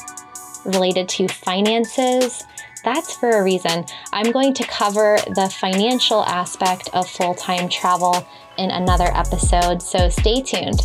related 0.66 1.10
to 1.10 1.28
finances, 1.28 2.44
that's 2.84 3.16
for 3.16 3.30
a 3.30 3.44
reason. 3.44 3.86
I'm 4.12 4.32
going 4.32 4.54
to 4.56 4.64
cover 4.66 5.18
the 5.36 5.50
financial 5.50 6.24
aspect 6.26 6.90
of 6.94 7.10
full 7.10 7.34
time 7.34 7.70
travel 7.70 8.28
in 8.58 8.70
another 8.70 9.10
episode, 9.16 9.82
so 9.82 10.10
stay 10.10 10.42
tuned. 10.42 10.82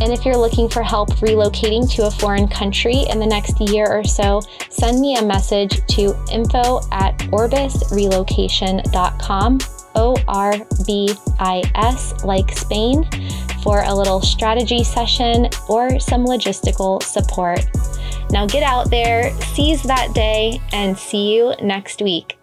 And 0.00 0.12
if 0.12 0.26
you're 0.26 0.36
looking 0.36 0.68
for 0.68 0.82
help 0.82 1.08
relocating 1.16 1.90
to 1.94 2.06
a 2.06 2.10
foreign 2.10 2.48
country 2.48 3.04
in 3.10 3.18
the 3.18 3.26
next 3.26 3.58
year 3.60 3.86
or 3.86 4.04
so, 4.04 4.42
send 4.68 5.00
me 5.00 5.16
a 5.16 5.24
message 5.24 5.86
to 5.86 6.14
info 6.30 6.80
at 6.92 7.16
orbisrelocation.com 7.32 9.58
O 9.96 10.16
R 10.28 10.54
B 10.86 11.12
I 11.40 11.62
S, 11.74 12.24
like 12.24 12.56
Spain, 12.56 13.08
for 13.62 13.82
a 13.82 13.94
little 13.94 14.20
strategy 14.20 14.84
session 14.84 15.48
or 15.68 15.98
some 15.98 16.26
logistical 16.26 17.02
support. 17.02 17.66
Now 18.30 18.46
get 18.46 18.62
out 18.62 18.90
there, 18.90 19.32
seize 19.54 19.82
that 19.84 20.14
day, 20.14 20.60
and 20.72 20.96
see 20.96 21.34
you 21.34 21.54
next 21.62 22.02
week. 22.02 22.38